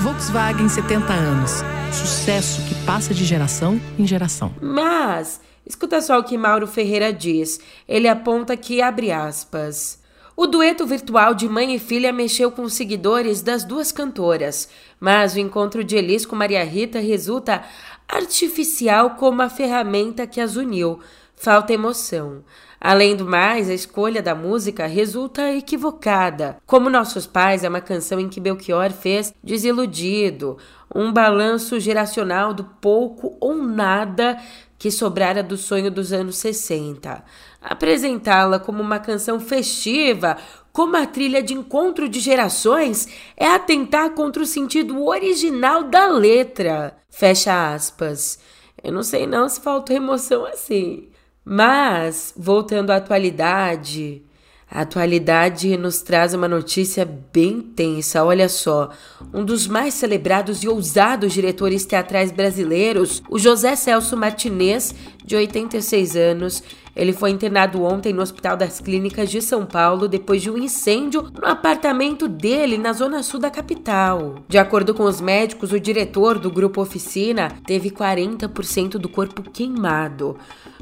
Volkswagen 0.00 0.66
70 0.66 1.12
anos. 1.12 1.50
Sucesso 1.92 2.62
que 2.66 2.74
passa 2.86 3.12
de 3.12 3.22
geração 3.22 3.78
em 3.98 4.06
geração. 4.06 4.54
Mas, 4.58 5.42
escuta 5.66 6.00
só 6.00 6.18
o 6.18 6.24
que 6.24 6.38
Mauro 6.38 6.66
Ferreira 6.66 7.12
diz. 7.12 7.60
Ele 7.86 8.08
aponta 8.08 8.56
que 8.56 8.80
abre 8.80 9.12
aspas. 9.12 10.02
O 10.34 10.46
dueto 10.46 10.86
virtual 10.86 11.34
de 11.34 11.46
mãe 11.46 11.74
e 11.74 11.78
filha 11.78 12.14
mexeu 12.14 12.50
com 12.50 12.62
os 12.62 12.72
seguidores 12.72 13.42
das 13.42 13.62
duas 13.62 13.92
cantoras, 13.92 14.70
mas 14.98 15.34
o 15.34 15.38
encontro 15.38 15.84
de 15.84 15.96
Elis 15.96 16.24
com 16.24 16.34
Maria 16.34 16.64
Rita 16.64 16.98
resulta 16.98 17.62
artificial 18.08 19.10
como 19.16 19.42
a 19.42 19.50
ferramenta 19.50 20.26
que 20.26 20.40
as 20.40 20.56
uniu. 20.56 20.98
Falta 21.36 21.74
emoção. 21.74 22.42
Além 22.80 23.14
do 23.14 23.26
mais, 23.26 23.68
a 23.68 23.74
escolha 23.74 24.22
da 24.22 24.34
música 24.34 24.86
resulta 24.86 25.52
equivocada. 25.52 26.56
Como 26.64 26.88
Nossos 26.88 27.26
Pais 27.26 27.62
é 27.62 27.68
uma 27.68 27.82
canção 27.82 28.18
em 28.18 28.28
que 28.28 28.40
Belchior 28.40 28.90
fez 28.90 29.34
Desiludido, 29.44 30.56
um 30.94 31.12
balanço 31.12 31.78
geracional 31.78 32.54
do 32.54 32.64
pouco 32.64 33.36
ou 33.38 33.54
nada 33.54 34.38
que 34.78 34.90
sobrara 34.90 35.42
do 35.42 35.58
sonho 35.58 35.90
dos 35.90 36.10
anos 36.10 36.36
60. 36.38 37.22
Apresentá-la 37.60 38.58
como 38.58 38.82
uma 38.82 38.98
canção 38.98 39.38
festiva, 39.38 40.38
como 40.72 40.96
a 40.96 41.04
trilha 41.04 41.42
de 41.42 41.52
encontro 41.52 42.08
de 42.08 42.18
gerações, 42.18 43.06
é 43.36 43.46
atentar 43.46 44.12
contra 44.12 44.42
o 44.42 44.46
sentido 44.46 45.04
original 45.04 45.84
da 45.84 46.06
letra. 46.06 46.96
Fecha 47.10 47.74
aspas. 47.74 48.38
Eu 48.82 48.90
não 48.90 49.02
sei 49.02 49.26
não 49.26 49.46
se 49.50 49.60
faltou 49.60 49.94
emoção 49.94 50.46
assim. 50.46 51.09
Mas, 51.44 52.34
voltando 52.36 52.90
à 52.90 52.96
atualidade, 52.96 54.22
a 54.70 54.82
atualidade 54.82 55.76
nos 55.76 56.00
traz 56.00 56.32
uma 56.32 56.46
notícia 56.46 57.04
bem 57.32 57.60
tensa. 57.60 58.24
Olha 58.24 58.48
só, 58.48 58.90
um 59.34 59.44
dos 59.44 59.66
mais 59.66 59.94
celebrados 59.94 60.62
e 60.62 60.68
ousados 60.68 61.32
diretores 61.32 61.84
teatrais 61.84 62.30
brasileiros, 62.30 63.20
o 63.28 63.36
José 63.36 63.74
Celso 63.74 64.16
Martinez, 64.16 64.94
de 65.24 65.34
86 65.34 66.14
anos, 66.14 66.62
ele 66.94 67.12
foi 67.12 67.30
internado 67.30 67.82
ontem 67.82 68.12
no 68.12 68.22
Hospital 68.22 68.56
das 68.56 68.80
Clínicas 68.80 69.30
de 69.30 69.40
São 69.40 69.64
Paulo 69.64 70.08
depois 70.08 70.42
de 70.42 70.50
um 70.50 70.58
incêndio 70.58 71.30
no 71.40 71.46
apartamento 71.46 72.28
dele 72.28 72.76
na 72.76 72.92
zona 72.92 73.22
sul 73.22 73.40
da 73.40 73.50
capital. 73.50 74.36
De 74.48 74.58
acordo 74.58 74.94
com 74.94 75.04
os 75.04 75.20
médicos, 75.20 75.72
o 75.72 75.80
diretor 75.80 76.38
do 76.38 76.50
grupo 76.50 76.80
Oficina 76.80 77.50
teve 77.66 77.90
40% 77.90 78.92
do 78.92 79.08
corpo 79.08 79.42
queimado. 79.42 80.36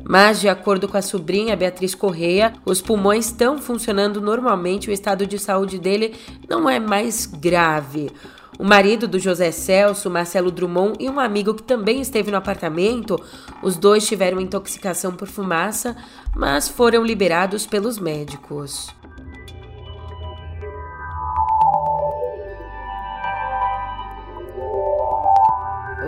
Mas, 0.04 0.40
de 0.40 0.48
acordo 0.48 0.88
com 0.88 0.96
a 0.96 1.02
sobrinha 1.02 1.56
Beatriz 1.56 1.94
Correia, 1.94 2.52
os 2.64 2.80
pulmões 2.80 3.26
estão 3.26 3.58
funcionando 3.58 4.20
normalmente 4.20 4.86
e 4.86 4.90
o 4.90 4.92
estado 4.92 5.26
de 5.26 5.38
saúde 5.38 5.78
dele 5.78 6.14
não 6.48 6.68
é 6.68 6.78
mais 6.78 7.26
grave. 7.26 8.10
O 8.58 8.64
marido 8.64 9.06
do 9.06 9.20
José 9.20 9.52
Celso, 9.52 10.10
Marcelo 10.10 10.50
Drummond, 10.50 10.96
e 10.98 11.08
um 11.08 11.20
amigo 11.20 11.54
que 11.54 11.62
também 11.62 12.00
esteve 12.00 12.32
no 12.32 12.36
apartamento, 12.36 13.16
os 13.62 13.76
dois 13.76 14.04
tiveram 14.04 14.40
intoxicação 14.40 15.14
por 15.14 15.28
fumaça, 15.28 15.96
mas 16.34 16.68
foram 16.68 17.04
liberados 17.04 17.66
pelos 17.66 18.00
médicos. 18.00 18.92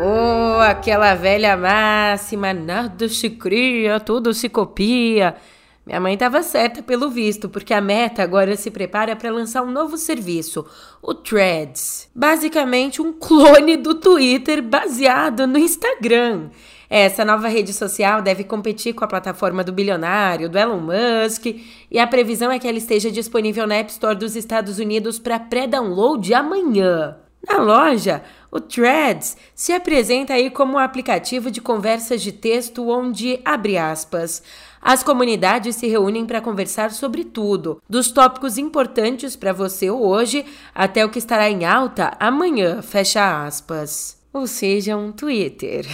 Oh, 0.03 0.61
aquela 0.61 1.15
velha 1.15 1.57
máxima, 1.57 2.53
nada 2.53 3.09
se 3.09 3.31
cria, 3.31 4.01
tudo 4.01 4.35
se 4.35 4.49
copia. 4.49 5.37
Minha 5.91 6.01
mãe 6.01 6.15
estava 6.15 6.41
certa 6.45 6.85
pelo 6.85 7.11
visto, 7.11 7.49
porque 7.49 7.75
a 7.75 7.81
Meta 7.81 8.23
agora 8.23 8.55
se 8.55 8.71
prepara 8.71 9.17
para 9.17 9.29
lançar 9.29 9.61
um 9.65 9.73
novo 9.73 9.97
serviço, 9.97 10.65
o 11.03 11.13
Threads. 11.13 12.09
Basicamente 12.15 13.03
um 13.03 13.13
clone 13.13 13.77
do 13.77 13.97
Twitter 13.97 14.63
baseado 14.63 15.49
no 15.49 15.59
Instagram. 15.59 16.51
Essa 16.89 17.25
nova 17.25 17.49
rede 17.49 17.73
social 17.73 18.23
deve 18.23 18.45
competir 18.45 18.95
com 18.95 19.05
a 19.05 19.09
plataforma 19.09 19.65
do 19.65 19.73
bilionário, 19.73 20.49
do 20.49 20.57
Elon 20.57 20.79
Musk, 20.79 21.47
e 21.91 21.99
a 21.99 22.07
previsão 22.07 22.53
é 22.53 22.61
que 22.61 22.69
ela 22.69 22.79
esteja 22.79 23.11
disponível 23.11 23.67
na 23.67 23.75
App 23.75 23.91
Store 23.91 24.15
dos 24.15 24.37
Estados 24.37 24.79
Unidos 24.79 25.19
para 25.19 25.41
pré-download 25.41 26.33
amanhã. 26.33 27.17
Na 27.49 27.59
loja, 27.59 28.23
o 28.51 28.61
Threads 28.61 29.37
se 29.55 29.73
apresenta 29.73 30.35
aí 30.35 30.51
como 30.51 30.75
um 30.75 30.79
aplicativo 30.79 31.51
de 31.51 31.61
conversas 31.61 32.21
de 32.23 32.33
texto 32.33 32.89
onde, 32.89 33.41
abre 33.45 33.79
aspas, 33.79 34.43
as 34.83 35.03
comunidades 35.03 35.77
se 35.77 35.87
reúnem 35.87 36.25
para 36.25 36.41
conversar 36.41 36.91
sobre 36.91 37.23
tudo, 37.25 37.83
dos 37.89 38.11
tópicos 38.11 38.57
importantes 38.57 39.37
para 39.37 39.53
você 39.53 39.91
hoje 39.91 40.45
até 40.75 41.05
o 41.05 41.11
que 41.11 41.19
estará 41.19 41.51
em 41.51 41.65
alta 41.65 42.17
amanhã, 42.19 42.81
fecha 42.81 43.45
aspas. 43.45 44.19
Ou 44.33 44.47
seja, 44.47 44.97
um 44.97 45.11
Twitter. 45.11 45.85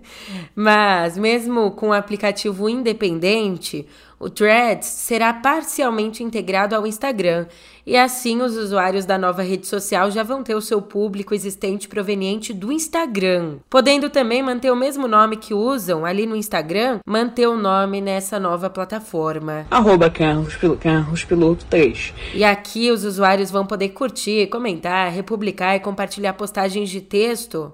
Mas, 0.54 1.18
mesmo 1.18 1.72
com 1.72 1.88
o 1.88 1.92
aplicativo 1.92 2.68
independente, 2.68 3.84
o 4.20 4.28
Threads 4.28 4.86
será 4.86 5.32
parcialmente 5.32 6.22
integrado 6.22 6.76
ao 6.76 6.86
Instagram 6.86 7.46
e 7.86 7.96
assim 7.96 8.42
os 8.42 8.54
usuários 8.54 9.06
da 9.06 9.16
nova 9.16 9.42
rede 9.42 9.66
social 9.66 10.10
já 10.10 10.22
vão 10.22 10.42
ter 10.42 10.54
o 10.54 10.60
seu 10.60 10.82
público 10.82 11.34
existente 11.34 11.88
proveniente 11.88 12.52
do 12.52 12.70
Instagram, 12.70 13.56
podendo 13.70 14.10
também 14.10 14.42
manter 14.42 14.70
o 14.70 14.76
mesmo 14.76 15.08
nome 15.08 15.38
que 15.38 15.54
usam 15.54 16.04
ali 16.04 16.26
no 16.26 16.36
Instagram, 16.36 16.98
manter 17.06 17.46
o 17.46 17.56
nome 17.56 18.02
nessa 18.02 18.38
nova 18.38 18.68
plataforma. 18.68 19.66
Arroba 19.70 20.10
Carlos, 20.10 20.54
Carlos 20.78 21.24
Piloto 21.24 21.64
3. 21.64 22.12
E 22.34 22.44
aqui 22.44 22.90
os 22.90 23.04
usuários 23.04 23.50
vão 23.50 23.64
poder 23.64 23.88
curtir, 23.88 24.48
comentar, 24.48 25.10
republicar 25.10 25.76
e 25.76 25.80
compartilhar 25.80 26.34
postagens 26.34 26.90
de 26.90 27.00
texto. 27.00 27.72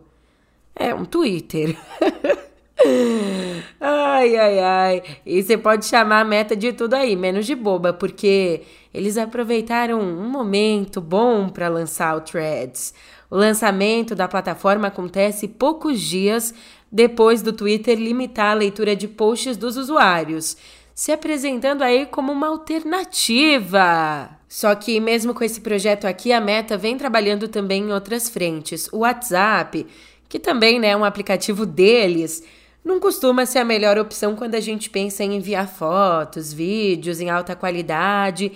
É 0.75 0.95
um 0.95 1.05
Twitter. 1.05 1.77
Ai, 3.81 4.37
ai, 4.37 4.59
ai. 4.59 5.03
E 5.25 5.43
você 5.43 5.57
pode 5.57 5.87
chamar 5.87 6.21
a 6.21 6.25
meta 6.25 6.57
de 6.57 6.73
tudo 6.73 6.95
aí, 6.95 7.15
menos 7.15 7.47
de 7.47 7.55
boba, 7.55 7.93
porque 7.93 8.63
eles 8.93 9.19
aproveitaram 9.19 10.01
um 10.01 10.29
momento 10.29 11.01
bom 11.01 11.49
para 11.49 11.69
lançar 11.69 12.17
o 12.17 12.21
Threads. 12.21 12.95
O 13.31 13.37
lançamento 13.37 14.15
da 14.15 14.27
plataforma 14.27 14.89
acontece 14.89 15.47
poucos 15.47 16.01
dias 16.01 16.55
depois 16.91 17.43
do 17.43 17.53
Twitter 17.53 17.99
limitar 17.99 18.53
a 18.53 18.55
leitura 18.55 18.97
de 18.97 19.07
posts 19.07 19.57
dos 19.57 19.77
usuários, 19.77 20.57
se 20.95 21.13
apresentando 21.13 21.83
aí 21.83 22.07
como 22.07 22.33
uma 22.33 22.49
alternativa. 22.49 24.31
Só 24.49 24.75
que, 24.75 24.99
mesmo 25.01 25.35
com 25.35 25.45
esse 25.45 25.61
projeto 25.61 26.07
aqui, 26.07 26.33
a 26.33 26.41
Meta 26.41 26.79
vem 26.79 26.97
trabalhando 26.97 27.49
também 27.49 27.83
em 27.83 27.93
outras 27.93 28.31
frentes. 28.31 28.89
O 28.93 28.99
WhatsApp, 28.99 29.87
que 30.29 30.39
também 30.39 30.79
né, 30.79 30.89
é 30.89 30.97
um 30.97 31.05
aplicativo 31.05 31.67
deles 31.67 32.43
não 32.87 33.01
costuma 33.01 33.45
ser 33.45 33.59
a 33.59 33.65
melhor 33.65 33.99
opção 33.99 34.37
quando 34.37 34.55
a 34.55 34.61
gente 34.61 34.89
pensa 34.89 35.25
em 35.25 35.35
enviar 35.35 35.69
fotos, 35.69 36.53
vídeos 36.53 37.21
em 37.21 37.29
alta 37.29 37.57
qualidade. 37.57 38.53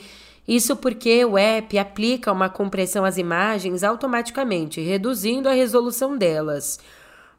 Isso 0.46 0.76
porque 0.76 1.24
o 1.24 1.36
app 1.36 1.76
aplica 1.76 2.30
uma 2.30 2.48
compressão 2.48 3.04
às 3.04 3.18
imagens 3.18 3.82
automaticamente, 3.82 4.80
reduzindo 4.80 5.48
a 5.48 5.52
resolução 5.52 6.16
delas. 6.16 6.78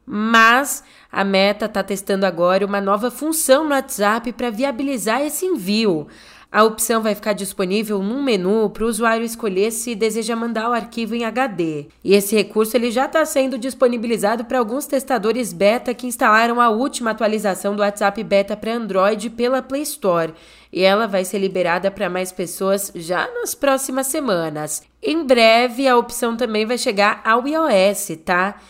Mas 0.04 0.84
a 1.10 1.24
Meta 1.24 1.64
está 1.64 1.82
testando 1.82 2.26
agora 2.26 2.66
uma 2.66 2.80
nova 2.80 3.10
função 3.10 3.64
no 3.64 3.70
WhatsApp 3.70 4.30
para 4.34 4.50
viabilizar 4.50 5.22
esse 5.22 5.46
envio. 5.46 6.08
A 6.52 6.64
opção 6.64 7.00
vai 7.02 7.14
ficar 7.14 7.32
disponível 7.32 8.02
num 8.02 8.22
menu 8.22 8.68
para 8.68 8.84
o 8.84 8.86
usuário 8.86 9.24
escolher 9.24 9.70
se 9.70 9.94
deseja 9.94 10.36
mandar 10.36 10.68
o 10.68 10.74
arquivo 10.74 11.14
em 11.14 11.24
HD. 11.24 11.86
E 12.04 12.12
esse 12.12 12.36
recurso 12.36 12.76
ele 12.76 12.90
já 12.90 13.06
está 13.06 13.24
sendo 13.24 13.56
disponibilizado 13.56 14.44
para 14.44 14.58
alguns 14.58 14.84
testadores 14.84 15.50
beta 15.50 15.94
que 15.94 16.06
instalaram 16.06 16.60
a 16.60 16.68
última 16.68 17.12
atualização 17.12 17.74
do 17.74 17.80
WhatsApp 17.80 18.22
Beta 18.22 18.54
para 18.54 18.74
Android 18.74 19.30
pela 19.30 19.62
Play 19.62 19.80
Store. 19.80 20.34
E 20.70 20.82
ela 20.82 21.06
vai 21.06 21.24
ser 21.24 21.38
liberada 21.38 21.90
para 21.90 22.10
mais 22.10 22.30
pessoas 22.30 22.92
já 22.94 23.26
nas 23.32 23.54
próximas 23.54 24.08
semanas. 24.08 24.82
Em 25.02 25.24
breve, 25.24 25.88
a 25.88 25.96
opção 25.96 26.36
também 26.36 26.66
vai 26.66 26.76
chegar 26.76 27.22
ao 27.24 27.48
iOS, 27.48 28.18
tá? 28.26 28.60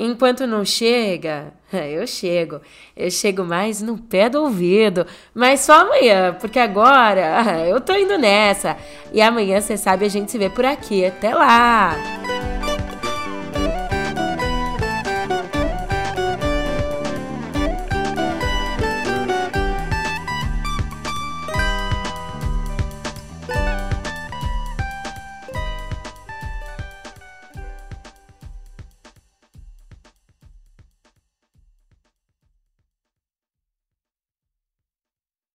Enquanto 0.00 0.46
não 0.46 0.64
chega, 0.64 1.52
eu 1.74 2.06
chego. 2.06 2.60
Eu 2.96 3.10
chego 3.10 3.42
mais 3.42 3.82
no 3.82 3.98
pé 3.98 4.28
do 4.28 4.40
ouvido. 4.42 5.04
Mas 5.34 5.60
só 5.60 5.80
amanhã, 5.80 6.36
porque 6.40 6.60
agora 6.60 7.66
eu 7.66 7.80
tô 7.80 7.92
indo 7.94 8.16
nessa. 8.16 8.76
E 9.12 9.20
amanhã, 9.20 9.60
você 9.60 9.76
sabe, 9.76 10.06
a 10.06 10.08
gente 10.08 10.30
se 10.30 10.38
vê 10.38 10.48
por 10.48 10.64
aqui. 10.64 11.04
Até 11.04 11.34
lá! 11.34 11.96